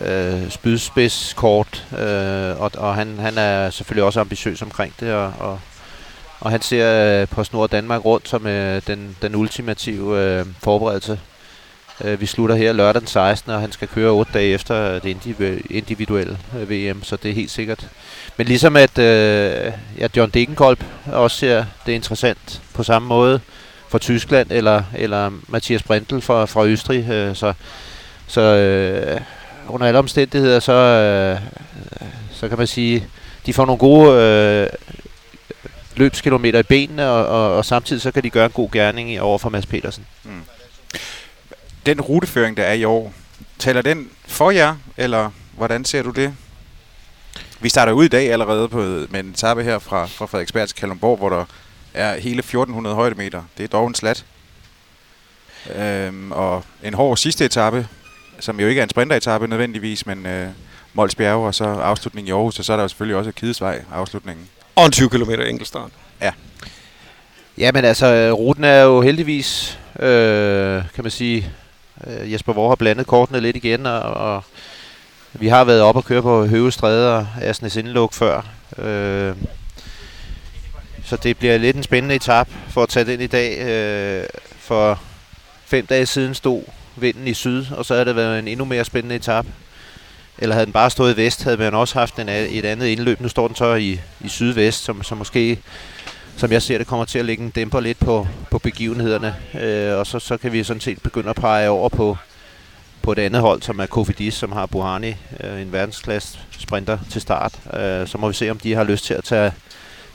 øh, 0.02 0.50
spydspidskort, 0.50 1.86
øh, 1.98 2.60
og, 2.60 2.70
og 2.76 2.94
han, 2.94 3.18
han 3.20 3.38
er 3.38 3.70
selvfølgelig 3.70 4.04
også 4.04 4.20
ambitiøs 4.20 4.62
omkring 4.62 4.94
det, 5.00 5.12
og, 5.12 5.32
og, 5.38 5.60
og 6.40 6.50
han 6.50 6.62
ser 6.62 7.20
øh, 7.20 7.28
på 7.28 7.44
Snor 7.44 7.66
Danmark 7.66 8.04
rundt 8.04 8.28
som 8.28 8.46
øh, 8.46 8.82
den, 8.86 9.16
den 9.22 9.34
ultimative 9.34 10.18
øh, 10.18 10.46
forberedelse. 10.58 11.20
Øh, 12.04 12.20
vi 12.20 12.26
slutter 12.26 12.56
her 12.56 12.72
lørdag 12.72 13.00
den 13.00 13.08
16. 13.08 13.52
og 13.52 13.60
han 13.60 13.72
skal 13.72 13.88
køre 13.88 14.10
8 14.10 14.32
dage 14.34 14.54
efter 14.54 14.98
det 14.98 15.16
individuelle 15.70 16.38
øh, 16.58 16.70
VM, 16.70 17.02
så 17.02 17.16
det 17.16 17.30
er 17.30 17.34
helt 17.34 17.50
sikkert. 17.50 17.88
Men 18.36 18.46
ligesom 18.46 18.76
at 18.76 18.98
øh, 18.98 19.72
ja, 19.98 20.08
John 20.16 20.30
Degenkolb 20.30 20.84
også 21.12 21.36
ser 21.36 21.64
det 21.86 21.92
interessant 21.92 22.62
på 22.74 22.82
samme 22.82 23.08
måde, 23.08 23.40
fra 23.88 23.98
Tyskland, 23.98 24.50
eller, 24.50 24.82
eller 24.96 25.30
Mathias 25.48 25.82
Brindel 25.82 26.20
fra, 26.20 26.44
fra 26.44 26.66
Østrig. 26.66 27.10
Øh, 27.10 27.36
så 27.36 27.52
så 28.26 28.40
øh, 28.40 29.20
under 29.68 29.86
alle 29.86 29.98
omstændigheder, 29.98 30.60
så, 30.60 30.72
øh, 30.72 31.32
øh 31.32 32.08
så 32.32 32.48
kan 32.48 32.58
man 32.58 32.66
sige, 32.66 33.06
de 33.46 33.52
får 33.52 33.66
nogle 33.66 33.78
gode 33.78 34.22
øh, 34.22 34.66
løbskilometer 35.96 36.58
i 36.58 36.62
benene, 36.62 37.08
og, 37.08 37.26
og, 37.26 37.56
og 37.56 37.64
samtidig 37.64 38.02
så 38.02 38.10
kan 38.10 38.22
de 38.22 38.30
gøre 38.30 38.46
en 38.46 38.52
god 38.52 38.70
gerning 38.70 39.20
over 39.20 39.38
for 39.38 39.50
Mads 39.50 39.66
Petersen. 39.66 40.06
Mm. 40.24 40.42
Den 41.86 42.00
ruteføring, 42.00 42.56
der 42.56 42.62
er 42.62 42.72
i 42.72 42.84
år, 42.84 43.12
taler 43.58 43.82
den 43.82 44.10
for 44.26 44.50
jer, 44.50 44.76
eller 44.96 45.30
hvordan 45.56 45.84
ser 45.84 46.02
du 46.02 46.10
det? 46.10 46.34
Vi 47.60 47.68
starter 47.68 47.92
ud 47.92 48.04
i 48.04 48.08
dag 48.08 48.32
allerede 48.32 48.68
på, 48.68 48.78
med 48.80 49.20
en 49.20 49.30
etape 49.30 49.62
her 49.62 49.78
fra, 49.78 50.06
fra 50.06 50.26
Frederiksberg 50.26 50.68
til 50.68 50.76
Kalundborg, 50.76 51.16
hvor 51.16 51.28
der 51.28 51.44
er 51.94 52.20
hele 52.20 52.38
1400 52.38 52.96
højdemeter. 52.96 53.42
Det 53.58 53.64
er 53.64 53.68
dog 53.68 53.88
en 53.88 53.94
slat. 53.94 54.24
Øhm, 55.74 56.32
og 56.32 56.64
en 56.82 56.94
hård 56.94 57.16
sidste 57.16 57.44
etape, 57.44 57.88
som 58.40 58.60
jo 58.60 58.66
ikke 58.66 58.78
er 58.78 58.82
en 58.82 58.90
sprinteretappe 58.90 59.46
nødvendigvis, 59.46 60.06
men 60.06 60.26
øh, 60.26 60.48
Mols 60.92 61.14
Bjerge 61.14 61.46
og 61.46 61.54
så 61.54 61.64
afslutning 61.64 62.28
i 62.28 62.30
Aarhus, 62.30 62.58
og 62.58 62.64
så 62.64 62.72
er 62.72 62.76
der 62.76 62.84
jo 62.84 62.88
selvfølgelig 62.88 63.16
også 63.16 63.32
Kidesvej 63.32 63.84
afslutningen. 63.92 64.48
Og 64.74 64.86
en 64.86 64.92
20 64.92 65.08
km 65.10 65.30
enkeltstart. 65.30 65.90
Ja, 66.20 66.32
Ja, 67.60 67.72
men 67.72 67.84
altså, 67.84 68.34
ruten 68.38 68.64
er 68.64 68.80
jo 68.80 69.00
heldigvis, 69.00 69.78
øh, 69.98 70.82
kan 70.94 71.04
man 71.04 71.10
sige, 71.10 71.52
øh, 72.06 72.32
Jesper 72.32 72.52
Vore 72.52 72.68
har 72.68 72.74
blandet 72.74 73.06
kortene 73.06 73.40
lidt 73.40 73.56
igen, 73.56 73.86
og, 73.86 74.00
og 74.00 74.44
vi 75.32 75.48
har 75.48 75.64
været 75.64 75.80
op 75.80 75.96
og 75.96 76.04
køre 76.04 76.22
på 76.22 76.46
Høvestræde 76.46 77.16
og 77.16 77.26
Asnes 77.40 77.76
Indluk 77.76 78.12
før. 78.12 78.46
Øh, 78.78 79.34
så 81.04 81.16
det 81.16 81.38
bliver 81.38 81.58
lidt 81.58 81.76
en 81.76 81.82
spændende 81.82 82.14
etap 82.14 82.48
for 82.68 82.82
at 82.82 82.88
tage 82.88 83.04
den 83.04 83.20
i 83.20 83.26
dag. 83.26 83.58
Øh, 83.58 84.24
for 84.58 85.00
fem 85.66 85.86
dage 85.86 86.06
siden 86.06 86.34
stod 86.34 86.62
vinden 86.96 87.28
i 87.28 87.34
syd, 87.34 87.64
og 87.76 87.84
så 87.84 87.96
har 87.96 88.04
det 88.04 88.16
været 88.16 88.38
en 88.38 88.48
endnu 88.48 88.64
mere 88.64 88.84
spændende 88.84 89.16
etap. 89.16 89.46
Eller 90.40 90.54
havde 90.54 90.66
den 90.66 90.72
bare 90.72 90.90
stået 90.90 91.14
i 91.14 91.16
vest, 91.16 91.42
havde 91.42 91.56
man 91.56 91.74
også 91.74 91.98
haft 91.98 92.18
en, 92.18 92.28
øh, 92.28 92.34
et 92.34 92.64
andet 92.64 92.86
indløb. 92.86 93.20
Nu 93.20 93.28
står 93.28 93.46
den 93.46 93.56
så 93.56 93.74
i, 93.74 94.00
i 94.20 94.28
sydvest, 94.28 94.84
som, 94.84 95.02
som 95.02 95.18
måske 95.18 95.58
som 96.40 96.52
jeg 96.52 96.62
ser 96.62 96.78
det, 96.78 96.86
kommer 96.86 97.04
til 97.04 97.18
at 97.18 97.24
lægge 97.24 97.44
en 97.44 97.50
dæmper 97.50 97.80
lidt 97.80 97.98
på, 97.98 98.26
på 98.50 98.58
begivenhederne. 98.58 99.36
Øh, 99.60 99.98
og 99.98 100.06
så, 100.06 100.18
så 100.18 100.36
kan 100.36 100.52
vi 100.52 100.64
sådan 100.64 100.80
set 100.80 101.02
begynde 101.02 101.30
at 101.30 101.36
pege 101.36 101.68
over 101.68 101.88
på, 101.88 102.16
på 103.02 103.12
et 103.12 103.18
andet 103.18 103.40
hold, 103.40 103.62
som 103.62 103.78
er 103.78 103.86
Kofidis, 103.86 104.34
som 104.34 104.52
har 104.52 104.66
Buhani, 104.66 105.14
øh, 105.40 105.62
en 105.62 105.72
verdensklasse 105.72 106.38
sprinter 106.58 106.98
til 107.10 107.20
start. 107.20 107.54
Øh, 107.74 108.06
så 108.06 108.18
må 108.18 108.28
vi 108.28 108.34
se, 108.34 108.50
om 108.50 108.58
de 108.58 108.74
har 108.74 108.84
lyst 108.84 109.04
til 109.04 109.14
at 109.14 109.24
tage, 109.24 109.52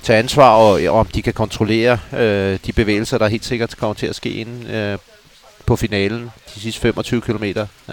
tage 0.04 0.20
ansvar, 0.20 0.50
og, 0.50 0.82
og 0.88 1.00
om 1.00 1.06
de 1.08 1.22
kan 1.22 1.34
kontrollere 1.34 2.00
øh, 2.14 2.60
de 2.66 2.74
bevægelser, 2.74 3.18
der 3.18 3.28
helt 3.28 3.46
sikkert 3.46 3.78
kommer 3.78 3.94
til 3.94 4.08
at 4.08 4.16
ske 4.16 4.30
inden 4.30 4.68
øh, 4.68 4.98
på 5.66 5.76
finalen, 5.76 6.32
de 6.56 6.60
sidste 6.60 6.82
25 6.82 7.22
km, 7.22 7.44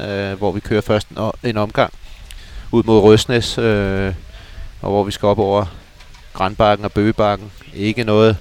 øh, 0.00 0.32
hvor 0.38 0.52
vi 0.52 0.60
kører 0.60 0.80
først 0.80 1.08
en, 1.08 1.30
en 1.44 1.56
omgang 1.56 1.92
ud 2.72 2.82
mod 2.82 2.98
Røsnes, 2.98 3.58
øh, 3.58 4.14
og 4.82 4.90
hvor 4.90 5.04
vi 5.04 5.12
skal 5.12 5.26
op 5.26 5.38
over 5.38 5.66
Grandbakken 6.32 6.84
og 6.84 6.92
Bøgebakken. 6.92 7.50
Ikke 7.74 8.04
noget 8.04 8.36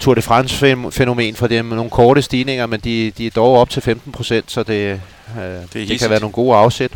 Tour 0.00 0.14
de 0.14 0.22
France-fænomen 0.22 1.36
for 1.36 1.46
dem 1.46 1.64
nogle 1.64 1.90
korte 1.90 2.22
stigninger, 2.22 2.66
men 2.66 2.80
de, 2.80 3.10
de 3.18 3.26
er 3.26 3.30
dog 3.30 3.58
op 3.58 3.70
til 3.70 3.82
15 3.82 4.12
procent, 4.12 4.50
så 4.50 4.62
det, 4.62 4.72
øh, 4.72 4.90
det, 4.90 5.72
det 5.72 5.80
hissigt. 5.80 6.00
kan 6.00 6.10
være 6.10 6.20
nogle 6.20 6.32
gode 6.32 6.56
afsæt. 6.56 6.90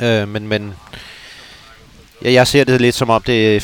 Øh, 0.00 0.28
men, 0.28 0.48
men 0.48 0.74
ja, 2.24 2.32
jeg 2.32 2.46
ser 2.46 2.64
det 2.64 2.80
lidt 2.80 2.94
som 2.94 3.10
om 3.10 3.22
det 3.22 3.56
er 3.56 3.60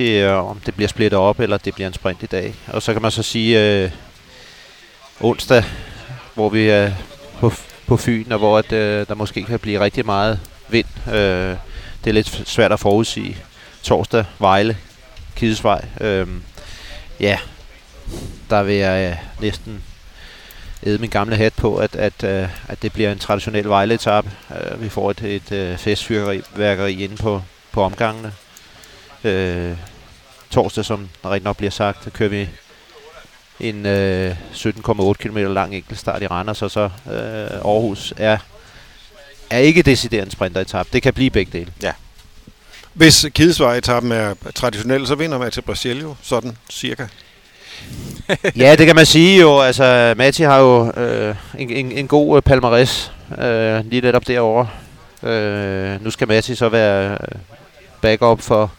50-50, 0.00 0.02
øh, 0.02 0.50
om 0.50 0.60
det 0.66 0.74
bliver 0.74 0.88
splittet 0.88 1.18
op, 1.18 1.40
eller 1.40 1.56
det 1.56 1.74
bliver 1.74 1.88
en 1.88 1.94
sprint 1.94 2.22
i 2.22 2.26
dag. 2.26 2.54
Og 2.66 2.82
så 2.82 2.92
kan 2.92 3.02
man 3.02 3.10
så 3.10 3.22
sige 3.22 3.60
øh, 3.60 3.90
onsdag, 5.20 5.64
hvor 6.34 6.48
vi 6.48 6.68
er 6.68 6.92
på, 7.40 7.52
på 7.86 7.96
Fyn, 7.96 8.32
og 8.32 8.38
hvor 8.38 8.58
at, 8.58 8.72
øh, 8.72 9.06
der 9.08 9.14
måske 9.14 9.42
kan 9.42 9.58
blive 9.58 9.80
rigtig 9.80 10.06
meget 10.06 10.40
vind. 10.68 11.08
Øh, 11.08 11.56
det 12.04 12.10
er 12.10 12.12
lidt 12.12 12.42
svært 12.48 12.72
at 12.72 12.80
forudsige. 12.80 13.36
Torsdag, 13.82 14.24
Vejle, 14.38 14.76
Kidesvej. 15.36 15.84
Øh, 16.00 16.28
ja, 17.20 17.38
der 18.50 18.62
vil 18.62 18.74
jeg 18.74 19.10
øh, 19.10 19.42
næsten 19.42 19.82
æde 20.86 20.98
min 20.98 21.10
gamle 21.10 21.36
hat 21.36 21.52
på, 21.52 21.76
at, 21.76 21.96
at, 21.96 22.24
øh, 22.24 22.48
at 22.68 22.82
det 22.82 22.92
bliver 22.92 23.12
en 23.12 23.18
traditionel 23.18 23.68
Vejle-etap. 23.68 24.26
Øh, 24.50 24.82
vi 24.82 24.88
får 24.88 25.10
et, 25.10 25.22
et 25.22 25.52
øh, 25.52 25.78
festfyrværkeri 25.78 27.04
inde 27.04 27.16
på, 27.16 27.42
på 27.72 27.82
omgangene. 27.82 28.32
Øh, 29.24 29.76
torsdag, 30.50 30.84
som 30.84 31.08
der 31.22 31.30
rigtig 31.30 31.44
nok 31.44 31.56
bliver 31.56 31.70
sagt, 31.70 32.12
kører 32.12 32.28
vi 32.28 32.48
en 33.60 33.86
øh, 33.86 34.36
17,8 34.52 35.12
km 35.12 35.36
lang 35.36 35.74
enkeltstart 35.74 36.22
i 36.22 36.26
Randers, 36.26 36.62
og 36.62 36.70
så 36.70 36.80
øh, 37.06 37.50
Aarhus 37.64 38.14
er, 38.16 38.38
er 39.50 39.58
ikke 39.58 39.82
decideret 39.82 40.24
en 40.24 40.30
sprinteretap. 40.30 40.86
Det 40.92 41.02
kan 41.02 41.14
blive 41.14 41.30
begge 41.30 41.58
dele. 41.58 41.72
Hvis 42.94 43.26
Kidesvej-etappen 43.34 44.12
er 44.12 44.34
traditionel, 44.54 45.06
så 45.06 45.14
vinder 45.14 45.38
man 45.38 45.50
til 45.50 45.62
Brasil 45.62 46.00
jo, 46.00 46.14
sådan 46.22 46.56
cirka. 46.70 47.06
ja, 48.56 48.76
det 48.78 48.86
kan 48.86 48.96
man 48.96 49.06
sige 49.06 49.40
jo. 49.40 49.60
Altså, 49.60 50.14
Mati 50.16 50.42
har 50.42 50.58
jo 50.58 50.92
øh, 50.96 51.34
en, 51.58 51.70
en, 51.70 51.92
en 51.92 52.08
god 52.08 52.36
øh, 52.36 52.42
palmares 52.42 53.12
øh, 53.38 53.84
lige 53.84 54.00
netop 54.00 54.26
derovre. 54.26 54.68
Øh, 55.30 56.04
nu 56.04 56.10
skal 56.10 56.28
Mati 56.28 56.54
så 56.54 56.68
være 56.68 57.12
øh, 57.12 57.38
backup 58.00 58.40
for, 58.40 58.72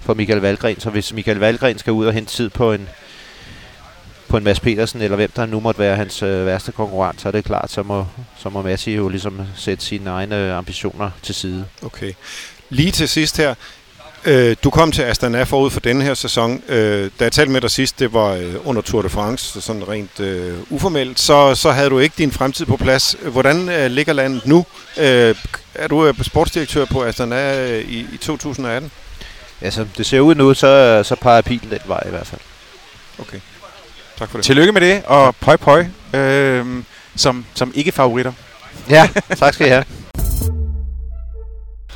for 0.00 0.14
Michael 0.14 0.40
Valgren, 0.40 0.80
så 0.80 0.90
hvis 0.90 1.12
Michael 1.12 1.38
Valgren 1.38 1.78
skal 1.78 1.92
ud 1.92 2.06
og 2.06 2.12
hente 2.12 2.32
tid 2.32 2.50
på 2.50 2.72
en 2.72 2.88
på 4.28 4.36
en 4.36 4.44
Mads 4.44 4.60
Petersen, 4.60 5.02
eller 5.02 5.16
hvem 5.16 5.30
der 5.36 5.46
nu 5.46 5.60
måtte 5.60 5.78
være 5.78 5.96
hans 5.96 6.22
øh, 6.22 6.46
værste 6.46 6.72
konkurrent, 6.72 7.20
så 7.20 7.28
er 7.28 7.32
det 7.32 7.44
klart, 7.44 7.70
så 7.70 7.82
må, 7.82 8.06
så 8.38 8.48
må 8.48 8.62
Mati 8.62 8.94
jo 8.94 9.08
ligesom 9.08 9.40
sætte 9.56 9.84
sine 9.84 10.10
egne 10.10 10.52
ambitioner 10.52 11.10
til 11.22 11.34
side. 11.34 11.64
Okay. 11.82 12.12
Lige 12.70 12.90
til 12.90 13.08
sidst 13.08 13.36
her. 13.36 13.54
Øh, 14.24 14.56
du 14.64 14.70
kom 14.70 14.92
til 14.92 15.02
Astana 15.02 15.42
forud 15.42 15.70
for 15.70 15.80
denne 15.80 16.04
her 16.04 16.14
sæson. 16.14 16.62
Øh, 16.68 17.10
da 17.18 17.24
jeg 17.24 17.32
talte 17.32 17.52
med 17.52 17.60
dig 17.60 17.70
sidst, 17.70 17.98
det 17.98 18.12
var 18.12 18.32
øh, 18.32 18.54
under 18.64 18.82
Tour 18.82 19.02
de 19.02 19.08
France, 19.08 19.60
sådan 19.60 19.88
rent 19.88 20.20
øh, 20.20 20.58
uformelt, 20.70 21.20
så, 21.20 21.54
så 21.54 21.70
havde 21.70 21.90
du 21.90 21.98
ikke 21.98 22.14
din 22.18 22.32
fremtid 22.32 22.66
på 22.66 22.76
plads. 22.76 23.16
Hvordan 23.22 23.68
øh, 23.68 23.90
ligger 23.90 24.12
landet 24.12 24.46
nu? 24.46 24.66
Øh, 24.96 25.34
er 25.74 25.88
du 25.88 26.06
øh, 26.06 26.14
sportsdirektør 26.22 26.84
på 26.84 27.04
Astana 27.04 27.70
øh, 27.70 27.80
i, 27.80 28.06
i 28.12 28.16
2018? 28.16 28.90
Altså, 29.60 29.86
det 29.96 30.06
ser 30.06 30.20
ud 30.20 30.34
nu, 30.34 30.54
så, 30.54 31.02
så 31.04 31.14
peger 31.14 31.40
pilen 31.40 31.70
den 31.70 31.80
vej 31.86 32.02
i 32.06 32.10
hvert 32.10 32.26
fald. 32.26 32.40
Okay. 33.18 33.40
Tak 34.18 34.30
for 34.30 34.38
det. 34.38 34.44
Tillykke 34.44 34.72
med 34.72 34.80
det, 34.80 35.02
og 35.06 35.34
pøj 35.40 35.56
pøj, 35.56 35.84
øh, 36.14 36.66
som, 37.16 37.44
som 37.54 37.72
ikke 37.74 37.92
favoritter. 37.92 38.32
Ja, 38.90 39.08
tak 39.38 39.54
skal 39.54 39.66
I 39.66 39.70
have. 39.70 39.84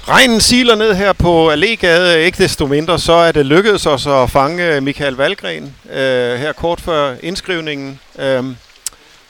Regnen 0.09 0.41
siler 0.41 0.75
ned 0.75 0.95
her 0.95 1.13
på 1.13 1.53
Allégade. 1.53 2.17
Ikke 2.17 2.43
desto 2.43 2.67
mindre, 2.67 2.99
så 2.99 3.13
er 3.13 3.33
det 3.33 3.47
lykkedes 3.47 3.87
os 3.87 4.07
at 4.07 4.31
fange 4.31 4.81
Michael 4.81 5.15
Valgren 5.15 5.75
øh, 5.93 6.39
her 6.39 6.53
kort 6.53 6.81
før 6.81 7.15
indskrivningen. 7.23 8.01
Øh, 8.19 8.45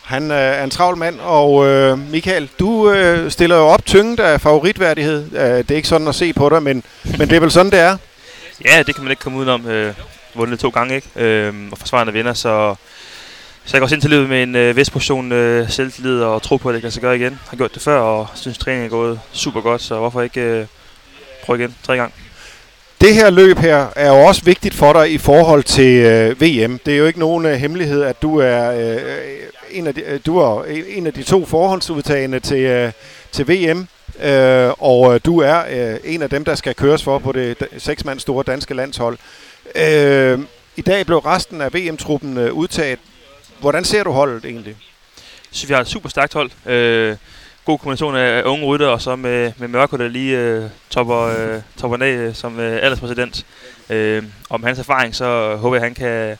Han 0.03 0.31
øh, 0.31 0.37
er 0.37 0.65
en 0.65 0.71
travl 0.71 0.97
mand, 0.97 1.21
og 1.21 1.67
øh, 1.67 1.99
Michael, 1.99 2.49
du 2.59 2.91
øh, 2.91 3.31
stiller 3.31 3.57
jo 3.57 3.63
op 3.67 3.85
tynget 3.87 4.21
af 4.21 4.41
favoritværdighed. 4.41 5.25
Øh, 5.33 5.59
det 5.59 5.71
er 5.71 5.77
ikke 5.77 5.89
sådan 5.89 6.09
at 6.09 6.15
se 6.15 6.33
på 6.33 6.49
dig, 6.49 6.63
men, 6.63 6.83
men 7.05 7.29
det 7.29 7.37
er 7.37 7.41
vel 7.41 7.51
sådan, 7.51 7.73
det 7.73 7.79
er. 7.81 7.97
Ja, 8.65 8.83
det 8.87 8.95
kan 8.95 9.05
man 9.05 9.11
ikke 9.11 9.23
komme 9.23 9.39
udenom. 9.39 9.67
Øh, 9.67 9.95
vundet 10.41 10.59
to 10.59 10.69
gange, 10.69 10.95
ikke? 10.95 11.09
Øh, 11.17 11.55
og 11.73 11.79
forsvarende 11.79 12.13
vinder, 12.13 12.35
så, 12.35 12.75
så 13.65 13.77
jeg 13.77 13.81
går 13.81 13.85
også 13.85 13.95
ind 13.95 14.03
til 14.03 14.11
livet 14.11 14.29
med 14.29 14.43
en 14.43 14.55
øh, 14.55 14.77
vis 14.77 14.91
portion 14.91 15.33
øh, 15.33 15.71
selvtillid 15.71 16.21
og 16.21 16.43
tro 16.43 16.57
på, 16.57 16.69
at 16.69 16.75
det 16.75 16.83
kan 16.83 16.91
sig 16.91 17.03
gøre 17.03 17.17
igen. 17.17 17.33
Jeg 17.33 17.39
har 17.51 17.57
gjort 17.57 17.75
det 17.75 17.83
før, 17.83 17.99
og 17.99 18.27
synes 18.35 18.59
træningen 18.59 18.87
er 18.87 18.91
gået 18.91 19.21
super 19.33 19.61
godt, 19.61 19.83
så 19.83 19.99
hvorfor 19.99 20.23
ikke 20.23 20.41
øh, 20.41 20.67
prøve 21.45 21.59
igen 21.59 21.75
tre 21.83 21.97
gange? 21.97 22.15
Det 23.01 23.15
her 23.15 23.31
løb 23.31 23.59
her 23.59 23.87
er 23.97 24.09
jo 24.09 24.21
også 24.21 24.45
vigtigt 24.45 24.75
for 24.75 24.93
dig 24.93 25.13
i 25.13 25.19
forhold 25.19 25.63
til 25.63 26.05
øh, 26.05 26.41
VM. 26.41 26.79
Det 26.87 26.95
er 26.95 26.99
jo 26.99 27.07
ikke 27.07 27.19
nogen 27.19 27.47
øh, 27.47 27.53
hemmelighed, 27.53 28.03
at 28.03 28.23
du 28.23 28.39
er 28.39 28.71
øh, 28.71 28.99
en 29.71 29.87
af 29.87 29.95
de, 29.95 30.01
øh, 30.01 30.21
du 30.27 30.39
er 30.39 30.65
en 30.89 31.07
af 31.07 31.13
de 31.13 31.23
to 31.23 31.47
forhåndsudtagende 31.47 32.41
til 32.41 32.59
øh, 32.59 32.93
til 33.33 33.49
VM. 33.49 33.89
Øh, 34.23 34.73
og 34.79 35.15
øh, 35.15 35.21
du 35.25 35.39
er 35.39 35.63
øh, 35.71 35.97
en 36.05 36.23
af 36.23 36.31
dem, 36.31 36.45
der 36.45 36.55
skal 36.55 36.75
køres 36.75 37.03
for 37.03 37.19
på 37.19 37.33
det 37.33 37.57
seks 37.79 38.05
mand 38.05 38.21
store 38.21 38.45
danske 38.47 38.75
landshold. 38.75 39.19
Øh, 39.75 40.39
I 40.77 40.83
dag 40.83 41.07
blev 41.07 41.19
resten 41.19 41.61
af 41.61 41.75
VM-truppen 41.75 42.39
øh, 42.39 42.53
udtaget. 42.53 42.99
Hvordan 43.61 43.85
ser 43.85 44.05
du 44.05 44.11
holdet 44.11 44.45
egentlig? 44.45 44.77
Jeg 45.21 45.51
synes, 45.51 45.69
vi 45.69 45.75
har 45.75 45.81
et 45.81 45.89
super 45.89 46.09
stærkt 46.09 46.35
hold. 46.35 46.51
Øh, 46.67 47.17
god 47.65 47.79
kombination 47.79 48.17
af 48.17 48.43
unge 48.45 48.67
rytter, 48.67 48.87
og 48.87 49.03
så 49.03 49.17
med, 49.17 49.53
med 49.57 49.69
Mørko, 49.69 49.97
der 49.97 50.09
lige 50.09 50.39
øh, 50.39 50.65
topper, 50.91 51.19
øh, 51.19 51.61
topper 51.81 51.97
ned 51.97 52.09
øh, 52.09 52.35
som 52.35 52.61
øh, 52.61 52.79
alderspræsident. 52.83 53.47
Øh, 53.91 54.23
og 54.51 54.61
med 54.61 54.69
hans 54.69 54.79
erfaring, 54.79 55.15
så 55.15 55.57
håber 55.57 55.77
jeg, 55.77 55.83
at 55.85 55.89
han 55.89 55.95
kan, 55.95 56.39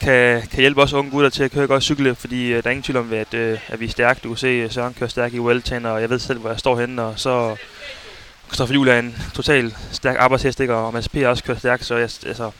kan, 0.00 0.42
kan 0.50 0.60
hjælpe 0.60 0.82
os 0.82 0.92
unge 0.92 1.10
gutter 1.10 1.30
til 1.30 1.44
at 1.44 1.50
køre 1.50 1.66
godt 1.66 1.82
cykel, 1.82 2.14
fordi 2.14 2.52
øh, 2.52 2.62
der 2.62 2.68
er 2.68 2.70
ingen 2.70 2.82
tvivl 2.82 2.98
om, 2.98 3.12
at, 3.12 3.34
øh, 3.34 3.58
at 3.68 3.80
vi 3.80 3.84
er 3.84 3.90
stærke. 3.90 4.20
Du 4.24 4.28
kan 4.28 4.36
se, 4.36 4.48
at 4.48 4.72
Søren 4.72 4.94
kører 4.98 5.10
stærkt 5.10 5.34
i 5.34 5.40
Wellington, 5.40 5.86
og 5.86 6.00
jeg 6.00 6.10
ved 6.10 6.18
selv, 6.18 6.38
hvor 6.38 6.50
jeg 6.50 6.58
står 6.58 6.80
henne, 6.80 7.02
og 7.02 7.14
så 7.16 7.56
Kristoffer 8.52 8.74
Juhl 8.74 8.88
er 8.88 8.98
en 8.98 9.16
total 9.34 9.74
stærk 9.92 10.16
arbejdshest, 10.18 10.60
ikke? 10.60 10.74
og 10.74 10.92
Mads 10.92 11.08
P. 11.08 11.16
også 11.16 11.44
kører 11.44 11.58
stærk, 11.58 11.82
så 11.82 11.96
jeg, 11.96 12.10
altså, 12.26 12.50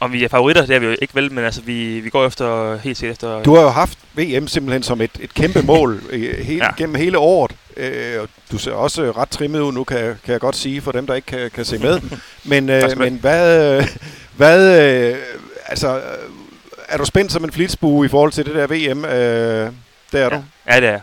om 0.00 0.12
vi 0.12 0.24
er 0.24 0.28
favoritter, 0.28 0.66
det 0.66 0.76
er 0.76 0.78
vi 0.78 0.86
jo 0.86 0.96
ikke 1.02 1.14
vel, 1.14 1.32
men 1.32 1.44
altså, 1.44 1.60
vi, 1.60 2.00
vi 2.00 2.10
går 2.10 2.26
efter, 2.26 2.76
helt 2.76 2.96
sikkert 2.96 3.16
efter... 3.16 3.42
Du 3.42 3.54
har 3.54 3.62
jo 3.62 3.68
haft 3.68 3.98
VM 4.14 4.48
simpelthen 4.48 4.82
som 4.82 5.00
et, 5.00 5.10
et 5.20 5.34
kæmpe 5.34 5.62
mål 5.62 6.02
hele, 6.42 6.64
ja. 6.64 6.74
gennem 6.76 6.94
hele 6.94 7.18
året. 7.18 7.52
Øh, 7.76 8.28
du 8.52 8.58
ser 8.58 8.72
også 8.72 9.10
ret 9.10 9.28
trimmet 9.28 9.60
ud 9.60 9.72
nu, 9.72 9.84
kan, 9.84 9.98
kan 10.24 10.32
jeg 10.32 10.40
godt 10.40 10.56
sige, 10.56 10.80
for 10.80 10.92
dem, 10.92 11.06
der 11.06 11.14
ikke 11.14 11.26
kan, 11.26 11.50
kan 11.50 11.64
se 11.64 11.78
med. 11.78 12.00
men, 12.44 12.70
øh, 12.70 12.98
men 12.98 13.14
hvad... 13.14 13.84
hvad 14.36 14.82
øh, 14.82 15.16
altså, 15.66 16.00
er 16.88 16.98
du 16.98 17.04
spændt 17.04 17.32
som 17.32 17.44
en 17.44 17.52
flitsbue 17.52 18.06
i 18.06 18.08
forhold 18.08 18.32
til 18.32 18.46
det 18.46 18.54
der 18.54 18.66
VM? 18.66 19.04
Øh, 19.04 19.72
det 20.12 20.20
er 20.20 20.24
ja. 20.24 20.28
du? 20.28 20.44
Ja, 20.68 20.80
det 20.80 20.88
er 20.88 21.00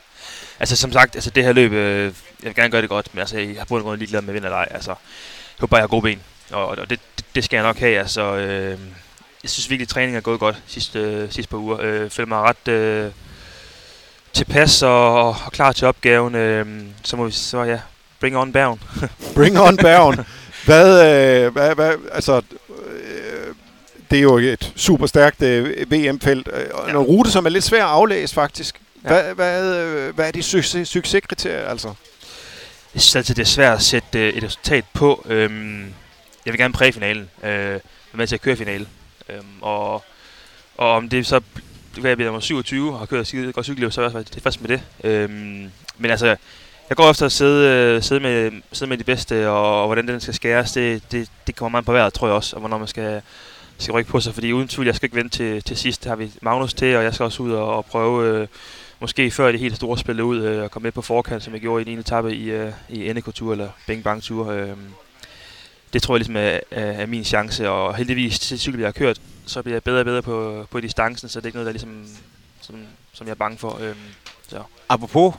Altså, 0.59 0.75
som 0.75 0.91
sagt, 0.91 1.15
altså, 1.15 1.29
det 1.29 1.43
her 1.43 1.53
løb, 1.53 1.71
øh, 1.71 2.13
jeg 2.41 2.47
vil 2.47 2.55
gerne 2.55 2.69
gøre 2.69 2.81
det 2.81 2.89
godt, 2.89 3.13
men 3.13 3.19
altså, 3.19 3.37
jeg 3.37 3.55
har 3.57 3.65
bundet 3.65 3.87
lige 3.87 3.97
ligeglad 3.97 4.21
med 4.21 4.33
vind 4.33 4.45
eller 4.45 4.57
ej. 4.57 4.67
Altså, 4.71 4.89
jeg 4.89 4.97
håber, 5.59 5.77
jeg 5.77 5.83
har 5.83 5.87
gode 5.87 6.01
ben, 6.01 6.21
og, 6.51 6.67
og 6.67 6.89
det, 6.89 6.99
det, 7.35 7.43
skal 7.43 7.57
jeg 7.57 7.63
nok 7.63 7.77
have. 7.77 7.99
Altså, 7.99 8.35
øh, 8.35 8.79
jeg 9.43 9.49
synes 9.49 9.69
virkelig, 9.69 9.85
at 9.85 9.89
træningen 9.89 10.17
er 10.17 10.21
gået 10.21 10.39
godt 10.39 10.61
sidste, 10.67 10.99
øh, 10.99 11.31
sidste 11.31 11.49
par 11.49 11.57
uger. 11.57 11.77
Øh, 11.81 12.09
føler 12.09 12.27
mig 12.27 12.39
ret 12.39 12.67
øh, 12.67 13.11
tilpas 14.33 14.83
og, 14.83 15.27
og, 15.27 15.35
klar 15.51 15.71
til 15.71 15.87
opgaven. 15.87 16.35
Øh, 16.35 16.65
så 17.03 17.15
må 17.15 17.25
vi 17.25 17.31
så, 17.31 17.63
ja, 17.63 17.79
bring 18.19 18.37
on 18.37 18.51
Bergen. 18.51 18.79
bring 19.35 19.59
on 19.59 19.77
Bergen. 19.77 20.25
Hvad, 20.65 20.89
øh, 21.45 21.53
hvad, 21.53 21.75
hvad, 21.75 21.93
altså, 22.11 22.41
øh, 22.69 23.55
det 24.11 24.17
er 24.17 24.23
jo 24.23 24.37
et 24.37 24.73
super 24.75 25.05
stærkt 25.05 25.41
øh, 25.41 25.91
VM-felt. 25.91 26.49
Øh, 26.53 26.65
ja. 26.87 26.89
En 26.89 26.97
rute, 26.97 27.31
som 27.31 27.45
er 27.45 27.49
lidt 27.49 27.63
svær 27.63 27.83
at 27.83 27.89
aflæse, 27.89 28.33
faktisk. 28.33 28.81
Ja. 29.03 29.09
Hvad, 29.09 29.35
hvad, 29.35 29.75
øh, 29.75 30.15
hvad 30.15 30.27
er 30.27 30.31
de 30.31 30.43
succes, 30.43 30.87
succeskriterier, 30.87 31.67
altså? 31.67 31.93
Jeg 32.93 33.01
synes 33.01 33.15
altid, 33.15 33.35
det 33.35 33.41
er 33.41 33.45
svært 33.45 33.75
at 33.75 33.81
sætte 33.81 34.19
øh, 34.19 34.33
et 34.33 34.43
resultat 34.43 34.85
på. 34.93 35.25
Øhm, 35.29 35.93
jeg 36.45 36.53
vil 36.53 36.57
gerne 36.57 36.73
præge 36.73 36.93
finalen. 36.93 37.29
Øh, 37.43 37.49
være 37.49 37.79
med 38.13 38.27
til 38.27 38.35
at 38.35 38.41
køre 38.41 38.55
finalen. 38.55 38.87
Øhm, 39.29 39.61
og, 39.61 40.03
og 40.77 40.91
om 40.91 41.09
det 41.09 41.27
så 41.27 41.41
det 41.95 42.01
kan 42.01 42.09
jeg 42.09 42.17
blive 42.17 42.25
nummer 42.25 42.39
27 42.39 42.93
og 42.93 42.99
har 42.99 43.05
kørt 43.05 43.27
skide 43.27 43.53
godt 43.53 43.65
cykelliv, 43.65 43.91
så 43.91 44.01
er 44.01 44.09
jeg 44.09 44.33
det 44.33 44.43
først 44.43 44.61
med 44.61 44.69
det. 44.69 44.81
Øhm, 45.03 45.71
men 45.97 46.11
altså, 46.11 46.25
jeg 46.89 46.97
går 46.97 47.09
efter 47.09 47.25
at 47.25 47.31
sidde, 47.31 47.69
øh, 47.69 48.03
sidde, 48.03 48.21
med, 48.21 48.51
sidde 48.71 48.89
med 48.89 48.97
de 48.97 49.03
bedste, 49.03 49.49
og, 49.49 49.81
og 49.81 49.87
hvordan 49.87 50.07
den 50.07 50.19
skal 50.19 50.33
skæres, 50.33 50.71
det, 50.71 51.11
det, 51.11 51.29
det 51.47 51.55
kommer 51.55 51.69
meget 51.69 51.85
på 51.85 51.91
vejret, 51.91 52.13
tror 52.13 52.27
jeg 52.27 52.35
også, 52.35 52.55
og 52.55 52.59
hvornår 52.59 52.77
man 52.77 52.87
skal, 52.87 53.21
skal 53.77 53.91
rykke 53.91 54.11
på 54.11 54.19
sig, 54.19 54.33
fordi 54.33 54.51
uden 54.51 54.67
tvivl, 54.67 54.85
jeg 54.85 54.95
skal 54.95 55.05
ikke 55.05 55.15
vente 55.15 55.37
til, 55.37 55.63
til 55.63 55.77
sidst. 55.77 56.05
har 56.05 56.15
vi 56.15 56.31
Magnus 56.41 56.73
til, 56.73 56.95
og 56.95 57.03
jeg 57.03 57.13
skal 57.13 57.23
også 57.23 57.43
ud 57.43 57.51
og, 57.51 57.75
og 57.75 57.85
prøve, 57.85 58.27
øh, 58.27 58.47
måske 59.01 59.31
før 59.31 59.51
det 59.51 59.59
helt 59.59 59.75
store 59.75 59.97
spillet 59.97 60.23
ud, 60.23 60.41
øh, 60.41 60.63
og 60.63 60.71
komme 60.71 60.83
med 60.83 60.91
på 60.91 61.01
forkant, 61.01 61.43
som 61.43 61.53
jeg 61.53 61.61
gjorde 61.61 61.81
i 61.81 61.85
den 61.85 61.91
ene 61.91 62.01
etape 62.01 62.35
i, 62.35 62.49
øh, 62.49 62.71
i 62.89 63.13
NK-tur, 63.13 63.51
eller 63.51 63.69
Bing 63.87 64.03
Bang 64.03 64.23
Tour. 64.23 64.51
Øh, 64.51 64.69
det 65.93 66.03
tror 66.03 66.15
jeg 66.15 66.19
ligesom 66.19 66.35
er, 66.35 66.59
er, 66.71 66.91
er 66.91 67.05
min 67.05 67.23
chance, 67.23 67.69
og 67.69 67.95
heldigvis 67.95 68.39
til 68.39 68.59
cykel, 68.59 68.79
jeg 68.79 68.87
har 68.87 68.91
kørt, 68.91 69.21
så 69.45 69.61
bliver 69.61 69.75
jeg 69.75 69.83
bedre 69.83 69.99
og 69.99 70.05
bedre 70.05 70.21
på, 70.21 70.67
på 70.71 70.79
distancen, 70.79 71.29
så 71.29 71.39
det 71.39 71.45
er 71.45 71.47
ikke 71.47 71.55
noget, 71.55 71.65
der 71.65 71.71
ligesom, 71.71 72.05
som, 72.61 72.75
som 73.13 73.27
jeg 73.27 73.31
er 73.31 73.35
bange 73.35 73.57
for. 73.57 73.79
Øh, 73.81 73.95
så. 74.47 74.63
Apropos 74.89 75.33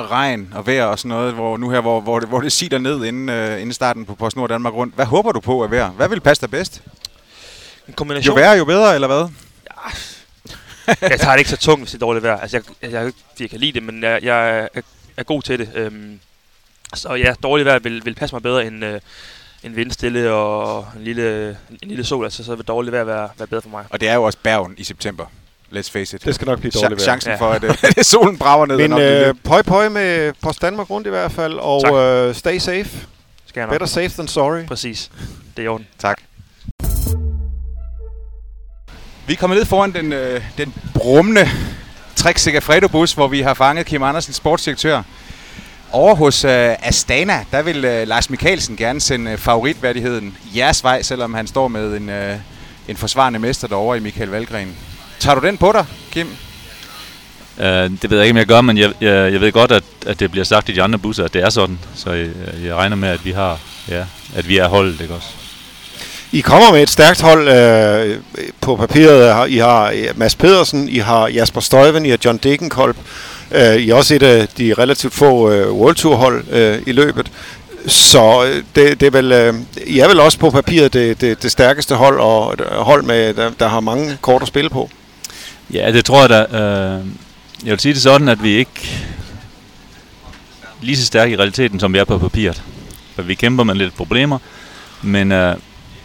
regn 0.00 0.52
og 0.54 0.66
vejr 0.66 0.84
og 0.84 0.98
sådan 0.98 1.08
noget, 1.08 1.34
hvor 1.34 1.56
nu 1.56 1.70
her, 1.70 1.80
hvor, 1.80 2.00
hvor, 2.00 2.20
det, 2.20 2.28
hvor 2.28 2.40
det 2.40 2.52
sider 2.52 2.78
ned 2.78 3.04
inden, 3.04 3.28
øh, 3.28 3.60
inden 3.60 3.72
starten 3.72 4.04
på 4.04 4.14
PostNord 4.14 4.48
Danmark 4.48 4.74
rundt. 4.74 4.94
Hvad 4.94 5.06
håber 5.06 5.32
du 5.32 5.40
på 5.40 5.62
at 5.62 5.70
være? 5.70 5.88
Hvad 5.88 6.08
vil 6.08 6.20
passe 6.20 6.40
dig 6.40 6.50
bedst? 6.50 6.82
En 7.88 7.94
kombination. 7.94 8.36
Jo 8.36 8.42
værre, 8.42 8.56
jo 8.56 8.64
bedre, 8.64 8.94
eller 8.94 9.08
hvad? 9.08 9.28
Ja, 9.64 9.90
jeg 11.12 11.20
tager 11.20 11.32
det 11.32 11.38
ikke 11.38 11.50
så 11.50 11.56
tungt, 11.56 11.80
hvis 11.80 11.90
det 11.90 11.96
er 11.96 12.06
dårligt 12.06 12.22
vejr. 12.22 12.36
Altså, 12.36 12.56
jeg, 12.56 12.92
jeg, 12.92 13.04
jeg, 13.04 13.12
jeg 13.40 13.50
kan 13.50 13.60
lide 13.60 13.72
det, 13.72 13.82
men 13.82 14.02
jeg, 14.02 14.18
jeg 14.22 14.58
er, 14.74 14.80
er 15.16 15.22
god 15.22 15.42
til 15.42 15.58
det. 15.58 15.70
Øhm, 15.74 16.20
så 16.94 17.14
ja, 17.14 17.34
dårligt 17.42 17.66
vejr 17.66 17.78
vil, 17.78 18.04
vil 18.04 18.14
passe 18.14 18.34
mig 18.34 18.42
bedre 18.42 18.66
end, 18.66 18.84
øh, 18.84 19.00
en 19.62 19.76
vindstille 19.76 20.32
og 20.32 20.86
en 20.96 21.04
lille, 21.04 21.48
en 21.82 21.88
lille 21.88 22.04
sol. 22.04 22.24
Altså, 22.24 22.44
så 22.44 22.54
vil 22.54 22.64
dårligt 22.64 22.92
vejr 22.92 23.04
være, 23.04 23.28
være 23.38 23.46
bedre 23.46 23.62
for 23.62 23.68
mig. 23.68 23.84
Og 23.90 24.00
det 24.00 24.08
er 24.08 24.14
jo 24.14 24.22
også 24.22 24.38
Bergen 24.42 24.74
i 24.78 24.84
september. 24.84 25.26
Let's 25.72 25.90
face 25.90 26.16
it. 26.16 26.24
Det 26.24 26.34
skal 26.34 26.46
nok 26.46 26.58
blive 26.58 26.70
dårligt 26.70 27.00
vejr. 27.00 27.04
Chancen 27.04 27.30
ja. 27.30 27.36
for, 27.36 27.50
at, 27.50 27.64
uh, 27.64 27.74
solen 28.12 28.38
brager 28.38 28.66
ned. 28.66 28.76
Men 28.76 29.00
øh, 29.00 29.34
pøj 29.44 29.62
pøj 29.62 29.88
med 29.88 30.32
Post 30.42 30.62
Danmark 30.62 30.90
rundt 30.90 31.06
i 31.06 31.10
hvert 31.10 31.32
fald, 31.32 31.54
og 31.54 31.82
uh, 32.28 32.34
stay 32.34 32.58
safe. 32.58 32.90
Skal 33.46 33.60
jeg 33.60 33.66
nok. 33.66 33.72
Better 33.72 33.86
safe 33.86 34.08
than 34.08 34.28
sorry. 34.28 34.66
Præcis. 34.66 35.10
Det 35.56 35.62
er 35.62 35.64
i 35.64 35.68
orden. 35.68 35.86
Tak. 35.98 36.20
Vi 39.28 39.32
er 39.32 39.36
kommet 39.36 39.58
ned 39.58 39.66
foran 39.66 39.92
den, 39.92 40.12
øh, 40.12 40.42
den 40.58 40.74
brummende 40.94 41.50
Trek 42.16 42.38
Segafredo-bus, 42.38 43.12
hvor 43.12 43.28
vi 43.28 43.40
har 43.40 43.54
fanget 43.54 43.86
Kim 43.86 44.02
Andersen, 44.02 44.32
sportsdirektør. 44.32 45.02
Over 45.92 46.14
hos 46.14 46.44
øh, 46.44 46.50
Astana, 46.82 47.44
der 47.52 47.62
vil 47.62 47.84
øh, 47.84 48.08
Lars 48.08 48.30
Mikkelsen 48.30 48.76
gerne 48.76 49.00
sende 49.00 49.30
øh, 49.30 49.38
favoritværdigheden 49.38 50.36
jeres 50.56 50.84
vej, 50.84 51.02
selvom 51.02 51.34
han 51.34 51.46
står 51.46 51.68
med 51.68 51.96
en, 51.96 52.08
øh, 52.08 52.36
en 52.88 52.96
forsvarende 52.96 53.38
mester 53.38 53.68
derovre 53.68 53.96
i 53.96 54.00
Michael 54.00 54.28
Valgren. 54.28 54.76
Tager 55.18 55.40
du 55.40 55.46
den 55.46 55.58
på 55.58 55.72
dig, 55.72 55.84
Kim? 56.10 56.26
Uh, 57.56 57.64
det 57.64 58.10
ved 58.10 58.18
jeg 58.18 58.26
ikke, 58.26 58.32
om 58.32 58.38
jeg 58.38 58.46
gør, 58.46 58.60
men 58.60 58.78
jeg, 58.78 58.92
jeg, 59.00 59.32
jeg 59.32 59.40
ved 59.40 59.52
godt, 59.52 59.72
at, 59.72 59.84
at 60.06 60.20
det 60.20 60.30
bliver 60.30 60.44
sagt 60.44 60.68
i 60.68 60.72
de 60.72 60.82
andre 60.82 60.98
busser, 60.98 61.24
at 61.24 61.34
det 61.34 61.42
er 61.42 61.50
sådan. 61.50 61.78
Så 61.94 62.12
jeg, 62.12 62.30
jeg 62.64 62.74
regner 62.74 62.96
med, 62.96 63.08
at 63.08 63.24
vi 63.24 63.30
har, 63.30 63.58
ja, 63.88 64.04
at 64.34 64.48
vi 64.48 64.58
er 64.58 64.68
holdet, 64.68 65.00
ikke 65.00 65.14
også? 65.14 65.28
I 66.32 66.40
kommer 66.40 66.72
med 66.72 66.82
et 66.82 66.90
stærkt 66.90 67.20
hold 67.20 67.48
øh, 67.48 68.16
på 68.60 68.76
papiret. 68.76 69.50
I 69.50 69.58
har 69.58 69.90
øh, 69.90 70.08
Mads 70.16 70.34
Pedersen, 70.34 70.88
I 70.88 70.98
har 70.98 71.28
Jasper 71.28 71.60
Støjven, 71.60 72.06
I 72.06 72.10
har 72.10 72.18
John 72.24 72.38
Degenkolb. 72.42 72.96
Øh, 73.52 73.76
I 73.76 73.90
er 73.90 73.94
også 73.94 74.14
et 74.14 74.22
af 74.22 74.48
de 74.48 74.74
relativt 74.74 75.14
få 75.14 75.50
øh, 75.50 75.72
World 75.72 75.94
Tour 75.94 76.16
hold 76.16 76.44
øh, 76.50 76.78
i 76.86 76.92
løbet. 76.92 77.30
Så 77.86 78.44
øh, 78.44 78.62
det, 78.74 79.00
det 79.00 79.06
er 79.06 79.10
vel, 79.10 79.32
øh, 79.32 79.54
I 79.86 79.98
er 79.98 80.08
vel 80.08 80.20
også 80.20 80.38
på 80.38 80.50
papiret 80.50 80.92
det, 80.92 81.20
det, 81.20 81.42
det 81.42 81.52
stærkeste 81.52 81.94
hold, 81.94 82.20
og 82.20 82.52
et 82.52 82.60
øh, 82.60 82.76
hold, 82.76 83.02
med, 83.02 83.34
der, 83.34 83.50
der 83.60 83.68
har 83.68 83.80
mange 83.80 84.18
kort 84.20 84.42
at 84.42 84.48
spille 84.48 84.70
på. 84.70 84.90
Ja, 85.72 85.92
det 85.92 86.04
tror 86.04 86.20
jeg 86.20 86.28
da. 86.28 86.58
Øh, 86.58 87.04
jeg 87.64 87.70
vil 87.70 87.80
sige 87.80 87.94
det 87.94 88.02
sådan, 88.02 88.28
at 88.28 88.42
vi 88.42 88.50
ikke 88.50 89.04
lige 90.80 90.96
så 90.96 91.06
stærke 91.06 91.32
i 91.32 91.36
realiteten, 91.36 91.80
som 91.80 91.92
vi 91.92 91.98
er 91.98 92.04
på 92.04 92.18
papiret. 92.18 92.62
For 93.14 93.22
vi 93.22 93.34
kæmper 93.34 93.64
med 93.64 93.74
lidt 93.74 93.96
problemer, 93.96 94.38
men 95.02 95.32
øh, 95.32 95.56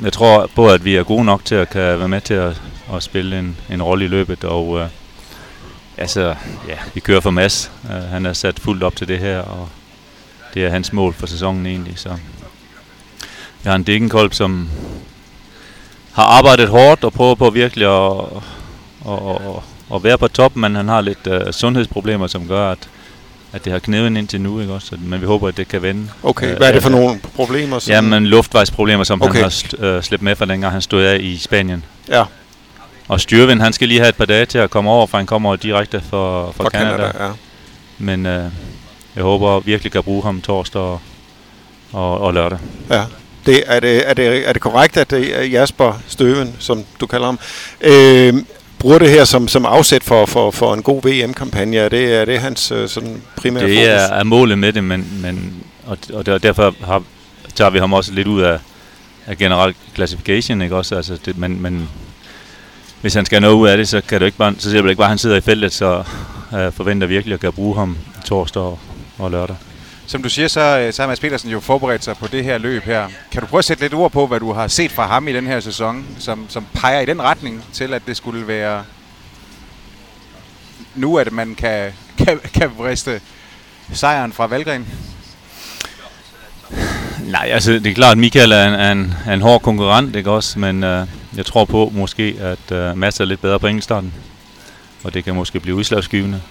jeg 0.04 0.14
tror 0.14 0.50
på, 0.56 0.70
at 0.70 0.86
vi 0.86 0.96
er 0.96 1.04
gode 1.04 1.26
nok 1.26 1.46
til 1.46 1.56
at 1.56 1.70
kan 1.70 1.82
være 2.00 2.08
med 2.08 2.22
til 2.22 2.34
at, 2.34 2.62
at 2.94 3.04
spille 3.04 3.40
en, 3.40 3.58
en 3.70 3.84
rolle 3.84 4.06
i 4.06 4.08
løbet, 4.08 4.44
og 4.44 4.80
øh, 4.80 4.88
altså, 5.98 6.36
ja, 6.68 6.78
vi 6.94 7.00
kører 7.00 7.20
for 7.20 7.32
Mads. 7.32 7.72
Øh, 7.86 8.04
han 8.04 8.26
er 8.26 8.34
sat 8.34 8.60
fuldt 8.60 8.84
op 8.84 8.96
til 8.96 9.08
det 9.08 9.20
her, 9.20 9.40
og 9.40 9.70
det 10.54 10.66
er 10.66 10.70
hans 10.70 10.94
mål 10.94 11.14
for 11.14 11.28
sæsonen 11.28 11.66
egentlig, 11.66 12.00
så 12.00 12.10
jeg 13.64 13.72
har 13.72 13.76
en 13.76 13.84
Degenkolb, 13.84 14.34
som 14.34 14.70
har 16.14 16.24
arbejdet 16.24 16.70
hårdt 16.70 17.04
og 17.04 17.14
prøver 17.14 17.36
på 17.36 17.50
virkelig 17.50 17.88
at, 17.88 18.26
at, 19.08 19.20
at, 19.30 19.96
at 19.96 20.04
være 20.04 20.18
på 20.18 20.28
top, 20.28 20.56
men 20.56 20.76
han 20.76 20.88
har 20.88 21.02
lidt 21.02 21.28
øh, 21.28 21.54
sundhedsproblemer, 21.54 22.28
som 22.28 22.48
gør, 22.48 22.72
at 22.72 22.90
at 23.54 23.66
det 23.66 23.72
har 23.72 23.80
knevet 23.80 24.18
ind 24.18 24.28
til 24.28 24.42
nu, 24.42 24.60
ikke 24.60 24.74
også? 24.74 24.98
Men 25.00 25.22
vi 25.22 25.26
håber, 25.26 25.48
at 25.48 25.58
det 25.58 25.68
kan 25.68 25.82
vende. 25.82 26.10
Okay, 26.24 26.58
hvad 26.58 26.68
er 26.68 26.72
det 26.72 26.84
for 26.84 26.90
nogle 26.90 27.20
problemer? 27.36 27.80
Som... 27.80 28.04
men 28.04 28.26
luftvejsproblemer, 28.26 29.04
som 29.04 29.22
okay. 29.22 29.42
han 29.42 29.52
har 29.80 29.98
uh, 29.98 30.04
slæbt 30.04 30.22
med 30.22 30.36
fra 30.36 30.46
dengang 30.46 30.74
han 30.74 30.82
stod 30.82 31.04
af 31.04 31.20
i 31.20 31.38
Spanien. 31.38 31.86
Ja. 32.10 32.24
og 33.08 33.22
Styrven, 33.22 33.62
han 33.62 33.74
skal 33.74 33.88
lige 33.88 34.00
have 34.00 34.10
et 34.10 34.16
par 34.16 34.26
dage 34.26 34.46
til 34.46 34.58
at 34.58 34.70
komme 34.70 34.90
over, 34.92 35.08
for 35.08 35.18
han 35.18 35.26
kommer 35.26 35.56
direkte 35.56 36.02
fra, 36.02 36.52
fra, 36.52 36.64
Fra 36.64 36.70
Canada. 36.70 36.98
Canada, 36.98 37.26
ja. 37.26 37.32
Men 37.98 38.26
øh, 38.26 38.52
jeg 39.16 39.24
håber 39.24 39.60
virkelig 39.60 39.92
kan 39.92 40.04
bruge 40.04 40.24
ham 40.24 40.42
torsdag 40.42 40.82
og, 40.82 41.02
og, 41.92 42.20
og 42.20 42.34
lørdag. 42.34 42.60
Ja. 42.90 43.04
Det, 43.46 43.64
er, 43.68 43.80
det, 43.80 44.10
er, 44.10 44.14
det, 44.14 44.50
er 44.50 44.54
det 44.54 44.62
korrekt, 44.62 44.98
at 44.98 45.12
det 45.12 45.40
er 45.40 45.44
Jasper 45.44 46.02
Støven, 46.08 46.56
som 46.60 46.84
du 47.00 47.08
kalder 47.08 47.26
ham, 47.26 47.40
øh, 47.82 48.34
bruger 48.84 49.00
det 49.00 49.10
her 49.10 49.26
som, 49.26 49.48
som 49.48 49.66
afsæt 49.66 50.04
for, 50.04 50.26
for, 50.26 50.52
for 50.52 50.74
en 50.74 50.84
god 50.84 51.02
VM-kampagne? 51.02 51.78
Er 51.78 51.90
det, 51.90 52.14
er 52.14 52.26
det 52.26 52.40
hans 52.40 52.72
øh, 52.72 52.90
sådan 52.90 53.22
primære 53.36 53.64
Det 53.64 53.76
fokus? 53.76 53.88
er, 53.88 54.14
er 54.14 54.24
målet 54.24 54.58
med 54.60 54.74
det, 54.74 54.84
men, 54.84 55.20
men 55.22 55.54
og, 55.86 55.98
og 56.14 56.26
der, 56.26 56.38
derfor 56.38 56.76
har, 56.84 57.04
tager 57.56 57.70
vi 57.70 57.80
ham 57.80 57.94
også 57.94 58.14
lidt 58.14 58.28
ud 58.28 58.42
af, 58.42 58.60
af 59.28 59.38
general 59.38 59.76
classification, 59.96 60.62
ikke 60.62 60.76
også? 60.76 60.96
Altså 60.96 61.18
det, 61.26 61.38
men, 61.38 61.62
men 61.62 61.90
hvis 63.02 63.14
han 63.14 63.26
skal 63.26 63.42
noget 63.42 63.56
ud 63.56 63.68
af 63.68 63.78
det, 63.78 63.88
så 63.88 64.02
kan 64.02 64.20
det 64.20 64.26
ikke 64.26 64.38
bare, 64.38 64.54
så 64.58 64.72
ser 64.72 64.82
det 64.82 64.90
ikke 64.90 64.98
bare, 64.98 65.06
at 65.06 65.10
han 65.10 65.18
sidder 65.18 65.38
i 65.38 65.42
feltet, 65.42 65.74
så 65.74 66.04
øh, 66.54 66.72
forventer 66.72 67.08
virkelig 67.08 67.34
at 67.34 67.40
kan 67.40 67.54
bruge 67.54 67.76
ham 67.76 67.98
torsdag 68.26 68.62
og, 68.62 68.80
og 69.18 69.32
lørdag. 69.32 69.56
Som 70.08 70.24
du 70.24 70.30
siger, 70.30 70.48
så, 70.48 70.80
øh, 70.80 70.94
så 70.94 71.02
har 71.02 71.08
Mads 71.08 71.20
Petersen 71.20 71.50
jo 71.50 71.60
forberedt 71.60 72.04
sig 72.04 72.18
på 72.18 72.28
det 72.28 72.44
her 72.44 72.58
løb 72.58 72.84
her. 72.84 73.08
Kan 73.32 73.42
du 73.42 73.48
prøve 73.48 73.60
at 73.60 73.66
sætte 73.66 73.84
lidt 73.84 73.94
ord 73.94 74.12
på, 74.12 74.28
hvad 74.28 74.40
du 74.40 74.52
har 74.52 74.68
set 74.68 74.92
fra 74.92 75.08
ham 75.08 75.28
i 75.28 75.34
den 75.34 75.48
her 75.48 75.60
sæson, 75.60 76.06
som, 76.20 76.46
som 76.50 76.66
peger 76.74 77.00
i 77.00 77.06
den 77.06 77.22
retning 77.22 77.64
til, 77.74 77.94
at 77.94 78.02
det 78.08 78.18
skulle 78.18 78.48
være 78.48 78.84
nu, 80.96 81.18
at 81.18 81.32
man 81.32 81.56
kan, 81.56 81.92
kan, 82.26 82.40
kan 82.54 82.72
vriste 82.78 83.22
sejren 83.94 84.34
fra 84.34 84.48
Valgren? 84.48 84.88
Nej, 87.24 87.50
altså 87.52 87.72
det 87.72 87.88
er 87.88 87.94
klart, 87.94 88.12
at 88.12 88.18
Michael 88.18 88.52
er 88.52 88.68
en, 88.68 88.74
er 88.74 88.92
en, 88.92 89.14
er 89.26 89.34
en 89.34 89.42
hård 89.42 89.62
konkurrent, 89.62 90.16
ikke 90.16 90.32
også? 90.32 90.60
Men 90.60 90.84
øh, 90.84 91.08
jeg 91.36 91.46
tror 91.46 91.66
på 91.66 91.92
måske, 91.96 92.36
at 92.40 92.72
øh, 92.72 92.98
Mads 92.98 93.20
er 93.20 93.26
lidt 93.26 93.42
bedre 93.42 93.60
på 93.60 93.68
enkeltstarten. 93.68 94.14
Og 95.04 95.14
det 95.14 95.24
kan 95.24 95.36
måske 95.36 95.60
blive 95.60 95.76
udslagsgivende. 95.76 96.42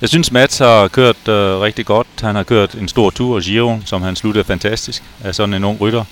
Jeg 0.00 0.08
synes, 0.08 0.32
Mats 0.32 0.58
har 0.58 0.88
kørt 0.88 1.28
øh, 1.28 1.60
rigtig 1.60 1.86
godt. 1.86 2.06
Han 2.20 2.34
har 2.34 2.42
kørt 2.42 2.74
en 2.74 2.88
stor 2.88 3.10
tur, 3.10 3.40
Giro, 3.40 3.78
som 3.84 4.02
han 4.02 4.16
sluttede 4.16 4.44
fantastisk 4.44 5.02
af 5.24 5.34
sådan 5.34 5.54
en 5.54 5.64
ung 5.64 5.80
rytter. 5.80 6.04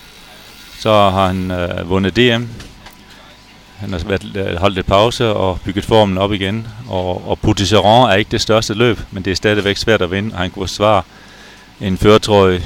Så 0.79 0.91
har 0.91 1.27
han 1.27 1.51
øh, 1.51 1.91
vundet 1.91 2.17
DM. 2.17 2.45
Han 3.77 3.93
har 3.93 3.99
været, 4.07 4.37
øh, 4.37 4.57
holdt 4.57 4.75
lidt 4.75 4.87
pause 4.87 5.27
og 5.29 5.61
bygget 5.65 5.85
formen 5.85 6.19
op 6.19 6.33
igen. 6.33 6.67
Og, 6.89 7.29
og 7.29 7.39
Poutisseron 7.39 8.11
er 8.11 8.15
ikke 8.15 8.31
det 8.31 8.41
største 8.41 8.75
løb, 8.75 9.01
men 9.11 9.25
det 9.25 9.31
er 9.31 9.35
stadigvæk 9.35 9.77
svært 9.77 10.03
at 10.03 10.11
vinde. 10.11 10.33
Og 10.33 10.39
han 10.39 10.51
kunne 10.51 10.69
svare 10.69 11.03
en 11.81 11.99
føretrøje 11.99 12.63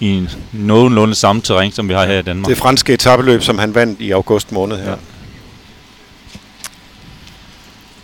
i 0.00 0.08
en 0.08 0.30
nogenlunde 0.52 1.14
samme 1.14 1.42
terræn, 1.42 1.72
som 1.72 1.88
vi 1.88 1.94
har 1.94 2.06
her 2.06 2.18
i 2.18 2.22
Danmark. 2.22 2.48
Det 2.48 2.58
franske 2.58 2.94
etabeløb, 2.94 3.42
som 3.42 3.58
han 3.58 3.74
vandt 3.74 4.00
i 4.00 4.10
august 4.10 4.52
måned 4.52 4.76
her. 4.76 4.90
Ja. 4.90 4.96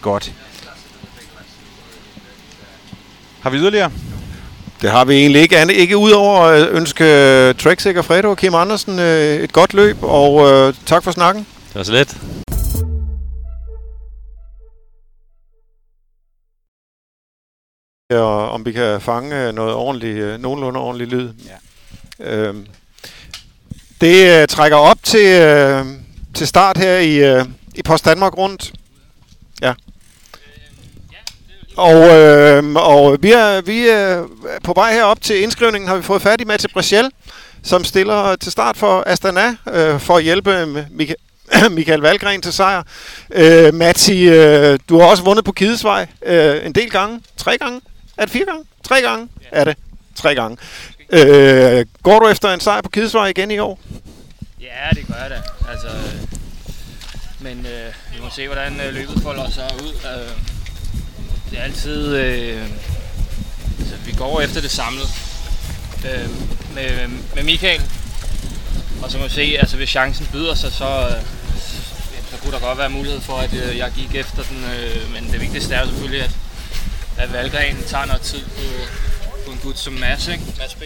Godt. 0.01 0.33
Har 3.49 3.53
vi 3.53 3.59
yderligere? 3.59 3.91
Det 4.83 4.91
har 4.91 5.05
vi 5.05 5.15
egentlig 5.15 5.43
ikke 5.43 5.59
andet. 5.59 5.75
Ikke 5.75 5.97
udover 5.97 6.41
at 6.41 6.69
ønske 6.69 7.05
Trek 7.53 7.81
Fredo 7.81 8.31
og 8.31 8.37
Kim 8.37 8.55
Andersen 8.55 8.99
øh, 8.99 9.37
et 9.37 9.53
godt 9.53 9.75
løb, 9.75 9.97
og 10.03 10.51
øh, 10.51 10.75
tak 10.87 11.05
for 11.05 11.11
snakken. 11.11 11.47
Det 11.69 11.75
var 11.75 11.83
så 11.83 11.93
let. 11.93 12.17
Og 18.11 18.51
om 18.51 18.67
vi 18.67 18.73
kan 18.73 19.01
fange 19.01 19.47
øh, 19.47 19.55
noget 19.55 19.75
ordentligt, 19.75 20.17
øh, 20.17 20.41
nogenlunde 20.41 20.81
ordentlig 20.81 21.09
lyd. 21.09 21.31
Ja. 22.21 22.31
Øhm, 22.31 22.67
det 24.01 24.41
øh, 24.41 24.49
trækker 24.49 24.77
op 24.77 24.99
til, 25.03 25.41
øh, 25.41 25.87
til 26.35 26.47
start 26.47 26.79
her 26.79 26.99
i, 26.99 27.17
øh, 27.17 27.45
i 27.75 27.83
Post 27.83 28.05
Danmark 28.05 28.39
rundt. 28.39 28.73
Ja. 29.63 29.73
Og, 31.79 32.09
øh, 32.09 32.75
og 32.75 33.19
vi 33.21 33.33
er, 33.33 33.61
vi 33.61 33.89
er 33.89 34.27
på 34.65 34.73
vej 34.73 34.93
herop 34.93 35.23
til 35.23 35.43
indskrivningen, 35.43 35.89
har 35.89 35.97
vi 35.97 36.03
fået 36.03 36.23
fat 36.23 36.41
i 36.41 36.45
Mette 36.45 36.69
Brechel, 36.69 37.11
som 37.63 37.85
stiller 37.85 38.37
til 38.37 38.53
start 38.53 38.77
for 38.77 39.05
Astana, 39.07 39.57
øh, 39.73 40.01
for 40.01 40.17
at 40.17 40.23
hjælpe 40.23 40.67
Michael, 40.91 41.19
Michael 41.71 42.01
Valgren 42.01 42.43
til 42.43 42.53
sejr. 42.53 42.83
Øh, 43.31 43.75
Matti, 43.75 44.29
øh, 44.29 44.79
du 44.89 45.01
har 45.01 45.07
også 45.07 45.23
vundet 45.23 45.45
på 45.45 45.53
Kidesvej 45.53 46.07
øh, 46.27 46.67
en 46.67 46.73
del 46.73 46.91
gange. 46.91 47.21
Tre 47.37 47.59
gange? 47.59 47.81
Er 48.17 48.25
det 48.25 48.33
fire 48.33 48.45
gange? 48.45 48.65
Tre 48.85 49.01
gange? 49.01 49.29
Er 49.53 49.65
det? 49.65 49.77
Tre 50.17 50.35
gange. 50.35 50.57
Øh, 51.11 51.87
går 52.03 52.19
du 52.19 52.29
efter 52.29 52.55
en 52.55 52.61
sejr 52.61 52.81
på 52.81 52.89
Kidesvej 52.89 53.27
igen 53.27 53.51
i 53.51 53.59
år? 53.59 53.79
Ja, 54.61 54.91
det 54.95 55.07
gør 55.07 55.15
jeg 55.23 55.31
da. 55.31 55.43
Altså, 55.71 55.89
øh, 55.89 56.29
men 57.41 57.67
øh, 57.67 58.15
vi 58.15 58.21
må 58.23 58.31
se, 58.37 58.47
hvordan 58.47 58.81
øh, 58.81 58.95
løbet 58.95 59.23
folder 59.23 59.51
sig 59.51 59.71
ud. 59.83 59.89
Øh, 59.89 60.58
det 61.51 61.59
er 61.59 61.63
altid... 61.63 62.17
Øh, 62.17 62.63
altså, 63.79 63.95
vi 64.07 64.13
går 64.13 64.41
efter 64.41 64.61
det 64.61 64.71
samlet 64.71 65.09
øh, 66.05 66.29
med, 66.75 67.09
med 67.35 67.43
Michael. 67.43 67.83
Og 69.03 69.11
så 69.11 69.19
må 69.19 69.25
vi 69.25 69.31
se, 69.31 69.57
altså 69.61 69.77
hvis 69.77 69.89
chancen 69.89 70.29
byder 70.33 70.55
sig, 70.55 70.73
så, 70.73 70.85
øh, 70.85 71.23
så 72.31 72.37
kunne 72.43 72.53
der 72.53 72.59
godt 72.59 72.79
være 72.79 72.91
mulighed 72.91 73.21
for, 73.21 73.37
at 73.37 73.51
øh, 73.53 73.79
jeg 73.79 73.91
gik 73.97 74.15
efter 74.15 74.43
den. 74.43 74.65
Øh, 74.65 75.15
men 75.15 75.33
det 75.33 75.41
vigtigste 75.41 75.75
er 75.75 75.81
jo 75.81 75.87
selvfølgelig, 75.87 76.23
at, 76.23 76.31
at 77.19 77.33
Valgren 77.33 77.77
tager 77.87 78.07
noget 78.07 78.23
tid 78.23 78.41
på, 78.41 78.63
på 79.47 79.51
en 79.51 79.59
gut 79.63 79.79
som 79.79 79.93
Mads, 79.93 80.29
ikke? 80.29 80.43
Mads 80.59 80.75
B. 80.75 80.83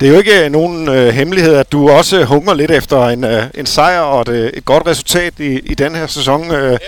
Det 0.00 0.08
er 0.08 0.12
jo 0.12 0.18
ikke 0.18 0.44
øh, 0.44 0.50
nogen 0.50 0.88
øh, 0.88 1.08
hemmelighed, 1.14 1.54
at 1.54 1.72
du 1.72 1.90
også 1.90 2.24
hungrer 2.24 2.54
lidt 2.54 2.70
efter 2.70 3.08
en, 3.08 3.24
øh, 3.24 3.44
en 3.54 3.66
sejr 3.66 4.00
og 4.00 4.20
et, 4.20 4.28
øh, 4.28 4.50
et 4.54 4.64
godt 4.64 4.86
resultat 4.86 5.34
i, 5.38 5.58
i 5.58 5.74
den 5.74 5.94
her 5.94 6.06
sæson. 6.06 6.50
Øh, 6.50 6.78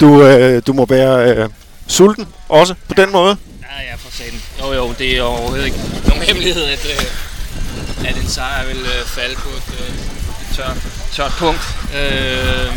du, 0.00 0.22
øh, 0.22 0.62
du 0.66 0.72
må 0.72 0.86
være 0.86 1.30
øh, 1.30 1.48
sulten 1.92 2.28
også 2.48 2.74
på 2.88 2.94
den 2.94 3.12
måde. 3.12 3.36
Ja, 3.62 3.90
ja, 3.90 3.94
for 3.94 4.10
satan. 4.10 4.42
Jo, 4.60 4.72
jo, 4.72 4.94
det 4.98 5.18
er 5.18 5.22
overhovedet 5.22 5.64
ikke 5.64 5.78
nogen 6.08 6.22
hemmelighed, 6.28 6.64
at, 6.64 6.84
øh, 6.84 8.08
at 8.08 8.16
en 8.16 8.28
sejr 8.28 8.66
vil 8.66 8.80
øh, 8.80 9.06
falde 9.06 9.34
på 9.34 9.48
et, 9.48 9.80
øh, 9.80 9.94
et 10.42 10.56
tørt, 10.56 10.76
tørt 11.12 11.32
punkt. 11.38 11.60
Øh, 11.94 12.76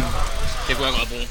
det 0.67 0.75
kunne 0.75 0.88
jeg 0.88 0.95
godt 0.99 1.10
bruge. 1.10 1.28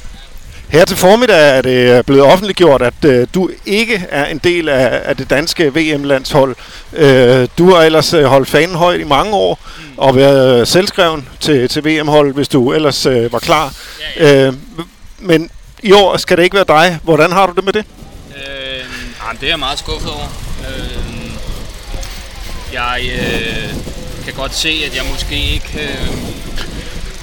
Her 0.69 0.85
til 0.85 0.97
formiddag 0.97 1.59
er 1.59 1.63
det 1.63 2.07
blevet 2.07 2.23
offentliggjort, 2.23 2.83
at 2.83 3.05
øh, 3.05 3.27
du 3.35 3.51
ikke 3.67 4.07
er 4.11 4.27
en 4.27 4.39
del 4.39 4.69
af, 4.69 5.03
af 5.05 5.17
det 5.17 5.31
danske 5.31 5.75
VM-landshold. 5.75 6.57
Øh, 6.93 7.49
du 7.59 7.75
har 7.75 7.83
ellers 7.83 8.15
øh, 8.15 8.25
holdt 8.25 8.49
fanen 8.49 8.75
højt 8.77 9.01
i 9.01 9.05
mange 9.05 9.35
år 9.35 9.59
og 9.97 10.17
været 10.17 10.61
øh, 10.61 10.67
selvskreven 10.67 11.29
til, 11.41 11.69
til 11.69 11.85
VM-holdet, 11.85 12.35
hvis 12.35 12.49
du 12.49 12.73
ellers 12.73 13.07
øh, 13.07 13.33
var 13.33 13.39
klar. 13.39 13.73
Ja, 14.19 14.35
ja. 14.35 14.47
Øh, 14.47 14.55
men 15.19 15.51
i 15.85 15.93
år 15.93 16.17
skal 16.17 16.37
det 16.37 16.45
ikke 16.45 16.57
være 16.57 16.65
dig. 16.69 16.99
Hvordan 17.03 17.33
har 17.33 17.47
du 17.47 17.53
det 17.53 17.65
med 17.65 17.73
det? 17.73 17.85
Øh, 18.37 18.45
ah, 18.45 18.85
jamen, 19.27 19.41
det 19.41 19.47
er 19.47 19.51
jeg 19.51 19.59
meget 19.59 19.79
skuffet 19.79 20.11
over. 20.11 20.29
Øh, 20.69 21.31
jeg 22.73 23.03
øh, 23.19 23.75
kan 24.25 24.35
godt 24.35 24.55
se, 24.55 24.83
at 24.87 24.97
jeg 24.97 25.05
måske 25.13 25.35
ikke 25.35 25.73
øh, 25.75 26.09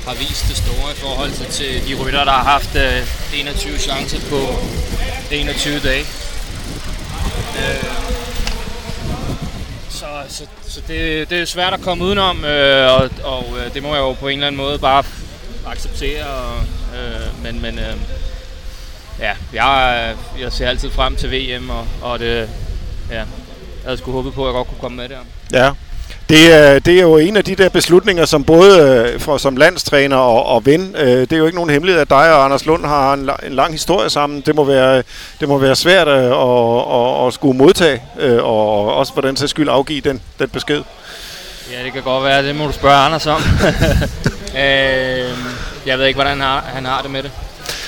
har 0.08 0.13
vist 0.13 0.47
det 0.47 0.58
store 0.58 0.91
i 0.91 0.95
forhold 0.95 1.32
til, 1.32 1.45
til 1.45 1.88
de 1.88 2.04
rytter, 2.04 2.24
der 2.24 2.32
har 2.32 2.43
haft 2.43 2.76
øh, 2.76 3.39
21 3.39 3.78
chancer 3.78 4.19
på 4.30 4.39
21 5.32 5.80
dage. 5.80 6.06
Øh, 7.60 7.84
så 9.89 10.06
så, 10.30 10.43
så 10.67 10.82
det, 10.88 11.30
det 11.30 11.41
er 11.41 11.45
svært 11.45 11.74
at 11.74 11.82
komme 11.82 12.04
udenom, 12.04 12.45
øh, 12.45 12.93
og, 12.93 13.10
og 13.24 13.45
øh, 13.60 13.74
det 13.74 13.84
må 13.84 13.89
jeg 13.95 14.02
jo 14.02 14.13
på 14.13 14.28
en 14.28 14.34
eller 14.34 14.47
anden 14.47 14.62
måde 14.62 14.80
bare 14.80 15.04
acceptere. 15.67 16.26
Og, 16.26 16.56
øh, 16.97 17.43
men 17.43 17.62
men 17.62 17.80
øh, 17.80 17.95
ja, 19.21 19.31
jeg, 19.53 20.15
jeg 20.39 20.51
ser 20.51 20.67
altid 20.69 20.89
frem 20.89 21.15
til 21.15 21.31
VM, 21.31 21.69
og, 21.69 21.88
og 22.01 22.19
det, 22.19 22.49
ja, 23.10 23.15
jeg 23.15 23.25
havde 23.86 23.97
sgu 23.97 24.12
håbet 24.12 24.34
på, 24.34 24.43
at 24.43 24.47
jeg 24.47 24.53
godt 24.53 24.67
kunne 24.67 24.79
komme 24.81 24.97
med 24.97 25.10
der. 25.10 25.17
Ja. 25.53 25.71
Det 26.29 26.53
er, 26.53 26.79
det 26.79 26.97
er 26.97 27.01
jo 27.01 27.17
en 27.17 27.38
af 27.38 27.43
de 27.43 27.55
der 27.55 27.69
beslutninger, 27.69 28.25
som 28.25 28.43
både 28.43 28.79
øh, 28.79 29.19
for, 29.19 29.38
som 29.38 29.57
landstræner 29.57 30.17
og, 30.17 30.45
og 30.45 30.65
ven, 30.65 30.95
øh, 30.97 31.07
det 31.07 31.34
er 31.34 31.38
jo 31.38 31.45
ikke 31.45 31.55
nogen 31.55 31.69
hemmelighed, 31.69 32.01
at 32.01 32.10
dig 32.10 32.36
og 32.36 32.45
Anders 32.45 32.65
Lund 32.65 32.86
har 32.86 33.13
en, 33.13 33.29
en 33.45 33.51
lang 33.53 33.71
historie 33.71 34.10
sammen. 34.10 34.41
Det 34.41 34.55
må 34.55 34.63
være, 34.63 35.03
det 35.39 35.47
må 35.47 35.57
være 35.57 35.75
svært 35.75 36.07
øh, 36.07 36.23
at, 36.23 36.93
at, 36.93 37.27
at 37.27 37.34
skulle 37.34 37.57
modtage, 37.57 38.01
øh, 38.19 38.43
og 38.43 38.95
også 38.95 39.13
for 39.13 39.21
den 39.21 39.38
sags 39.38 39.49
skyld 39.49 39.69
afgive 39.69 40.01
den, 40.01 40.21
den 40.39 40.49
besked. 40.49 40.84
Ja, 41.71 41.84
det 41.84 41.93
kan 41.93 42.03
godt 42.03 42.23
være, 42.23 42.47
det 42.47 42.55
må 42.55 42.67
du 42.67 42.71
spørge 42.71 42.95
Anders 42.95 43.27
om. 43.27 43.41
øh, 44.63 45.31
jeg 45.86 45.99
ved 45.99 46.05
ikke, 46.05 46.17
hvordan 46.17 46.31
han 46.31 46.41
har, 46.41 46.63
han 46.73 46.86
har 46.86 47.01
det 47.01 47.12
med 47.12 47.23
det. 47.23 47.31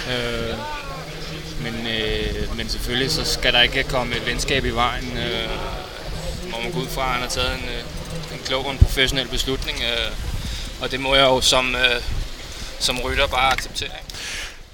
Øh, 0.09 0.49
øh, 0.49 0.52
men 2.63 2.69
selvfølgelig 2.69 3.12
så 3.12 3.26
skal 3.26 3.54
der 3.54 3.62
ikke 3.62 3.84
komme 3.84 4.15
et 4.15 4.26
venskab 4.26 4.65
i 4.65 4.69
vejen. 4.69 5.17
Øh, 5.17 5.49
må 6.52 6.58
man 6.63 6.71
gå 6.71 6.80
ud 6.80 6.88
fra, 6.88 7.02
at 7.02 7.10
han 7.10 7.21
har 7.21 7.30
taget 7.30 7.54
en, 7.54 7.63
øh, 7.63 8.34
en 8.34 8.39
klog 8.45 8.65
og 8.65 8.71
en 8.71 8.78
professionel 8.78 9.28
beslutning. 9.28 9.78
Øh, 9.82 10.12
og 10.82 10.91
det 10.91 10.99
må 10.99 11.15
jeg 11.15 11.23
jo 11.23 11.41
som, 11.41 11.76
øh, 11.76 12.02
som 12.80 12.99
rytter 12.99 13.28
bare 13.28 13.52
acceptere. 13.52 13.89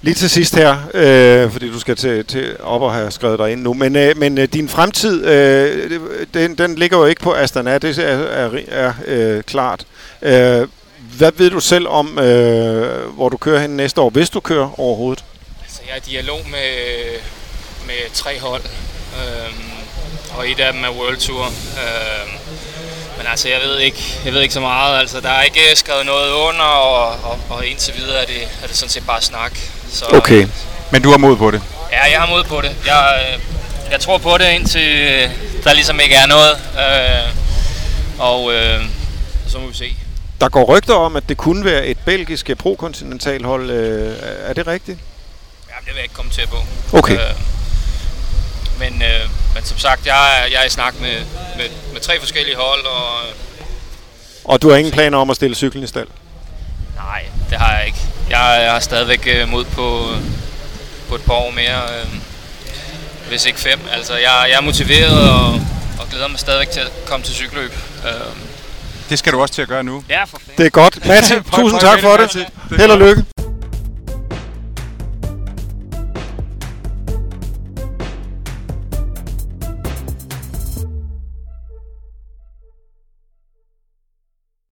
Lige 0.02 0.14
til 0.14 0.30
sidst 0.30 0.54
her, 0.54 0.76
øh, 0.94 1.52
fordi 1.52 1.70
du 1.72 1.80
skal 1.80 1.96
til, 1.96 2.26
til 2.26 2.56
op 2.60 2.82
og 2.82 2.92
have 2.94 3.10
skrevet 3.10 3.38
dig 3.38 3.52
ind 3.52 3.62
nu, 3.62 3.74
men, 3.74 3.96
øh, 3.96 4.16
men 4.16 4.38
øh, 4.38 4.48
din 4.48 4.68
fremtid, 4.68 5.26
øh, 5.26 6.00
den, 6.34 6.58
den 6.58 6.74
ligger 6.74 6.98
jo 6.98 7.04
ikke 7.04 7.22
på 7.22 7.34
Astana, 7.34 7.78
det 7.78 7.98
er, 7.98 8.16
er, 8.16 8.58
er 8.68 8.92
øh, 9.06 9.42
klart. 9.42 9.84
Øh, 10.22 10.68
hvad 11.16 11.32
ved 11.36 11.50
du 11.50 11.60
selv 11.60 11.88
om, 11.88 12.18
øh, 12.18 13.08
hvor 13.14 13.28
du 13.28 13.36
kører 13.36 13.60
hen 13.60 13.70
næste 13.70 14.00
år, 14.00 14.10
hvis 14.10 14.30
du 14.30 14.40
kører 14.40 14.80
overhovedet? 14.80 15.24
Altså, 15.62 15.80
jeg 15.86 15.92
er 15.92 15.96
i 15.96 16.10
dialog 16.10 16.40
med, 16.50 16.70
med 17.90 18.10
tre 18.14 18.40
hold, 18.40 18.62
øhm, 19.20 19.70
og 20.36 20.50
et 20.50 20.60
af 20.60 20.72
dem 20.72 20.84
er 20.84 20.90
World 20.90 21.16
Tour. 21.16 21.44
Øhm, 21.44 22.30
men 23.18 23.26
altså, 23.30 23.48
jeg 23.48 23.60
ved 23.64 23.78
ikke, 23.78 24.20
jeg 24.24 24.32
ved 24.32 24.40
ikke 24.40 24.54
så 24.54 24.60
meget. 24.60 25.00
Altså, 25.00 25.20
der 25.20 25.28
er 25.30 25.42
ikke 25.42 25.60
skrevet 25.74 26.06
noget 26.06 26.32
under, 26.32 26.64
og, 26.64 27.30
og, 27.30 27.38
og 27.48 27.66
indtil 27.66 27.94
videre 27.96 28.22
er 28.22 28.26
det, 28.26 28.42
er 28.62 28.66
det 28.66 28.76
sådan 28.76 28.90
set 28.90 29.06
bare 29.06 29.22
snak. 29.22 29.58
Så, 29.92 30.04
Okay. 30.12 30.46
Men 30.90 31.02
du 31.02 31.10
har 31.10 31.18
mod 31.18 31.36
på 31.36 31.50
det. 31.50 31.62
Ja, 31.92 32.04
jeg 32.12 32.20
har 32.20 32.26
mod 32.26 32.44
på 32.44 32.60
det. 32.60 32.76
Jeg, 32.86 33.20
øh, 33.34 33.40
jeg 33.92 34.00
tror 34.00 34.18
på 34.18 34.38
det, 34.38 34.48
indtil 34.52 34.98
øh, 34.98 35.30
der 35.64 35.72
ligesom 35.72 36.00
ikke 36.00 36.14
er 36.14 36.26
noget. 36.26 36.52
Øh, 36.78 37.34
og 38.18 38.52
øh, 38.54 38.84
så 39.48 39.58
må 39.58 39.66
vi 39.66 39.74
se. 39.74 39.96
Der 40.40 40.48
går 40.48 40.64
rygter 40.76 40.94
om, 40.94 41.16
at 41.16 41.28
det 41.28 41.36
kunne 41.36 41.64
være 41.64 41.86
et 41.86 41.98
belgisk 42.04 42.50
pro-kontinentalhold. 42.58 43.70
Øh, 43.70 44.16
er 44.46 44.52
det 44.52 44.66
rigtigt? 44.66 44.98
Jamen, 45.68 45.84
det 45.84 45.86
vil 45.86 45.94
jeg 45.94 46.02
ikke 46.02 46.14
kommentere 46.14 46.46
på. 46.46 46.56
Okay. 46.98 47.14
Øh, 47.14 47.20
men, 48.80 49.02
øh, 49.02 49.30
men 49.54 49.64
som 49.64 49.78
sagt, 49.78 50.06
jeg 50.06 50.38
er, 50.40 50.46
jeg 50.52 50.60
er 50.62 50.66
i 50.66 50.70
snak 50.70 50.94
med, 51.00 51.16
med, 51.56 51.64
med 51.92 52.00
tre 52.00 52.20
forskellige 52.20 52.56
hold, 52.56 52.84
og 52.86 53.08
Og 54.44 54.62
du 54.62 54.70
har 54.70 54.76
ingen 54.76 54.92
planer 54.92 55.18
om 55.18 55.30
at 55.30 55.36
stille 55.36 55.56
cyklen 55.56 55.84
i 55.84 55.86
stald? 55.86 56.08
nej, 56.96 57.22
det 57.50 57.58
har 57.58 57.76
jeg 57.78 57.86
ikke. 57.86 57.98
Jeg, 58.30 58.60
jeg 58.62 58.72
har 58.72 58.80
stadigvæk 58.80 59.26
øh, 59.26 59.48
mod 59.48 59.64
på, 59.64 60.06
på 61.08 61.14
et 61.14 61.22
par 61.22 61.34
år 61.34 61.50
mere, 61.50 61.82
øh, 61.82 62.06
hvis 63.28 63.46
ikke 63.46 63.60
fem. 63.60 63.80
Altså, 63.92 64.14
jeg, 64.14 64.46
jeg 64.50 64.56
er 64.56 64.60
motiveret 64.60 65.30
og, 65.30 65.46
og 66.00 66.08
glæder 66.10 66.28
mig 66.28 66.38
stadigvæk 66.38 66.70
til 66.70 66.80
at 66.80 66.90
komme 67.06 67.24
til 67.26 67.34
cykelløb. 67.34 67.72
Øh, 68.06 68.10
Det 69.10 69.18
skal 69.18 69.32
du 69.32 69.40
også 69.40 69.54
til 69.54 69.62
at 69.62 69.68
gøre 69.68 69.82
nu. 69.84 70.04
ja, 70.08 70.24
for 70.24 70.38
fanden. 70.38 70.58
Det 70.58 70.66
er 70.66 70.70
godt. 70.70 70.98
Prøv- 71.50 71.60
tusind 71.62 71.80
tak 71.80 72.00
for 72.00 72.16
det. 72.16 72.46
Held 72.78 72.90
og 72.90 72.98
lykke. 72.98 73.24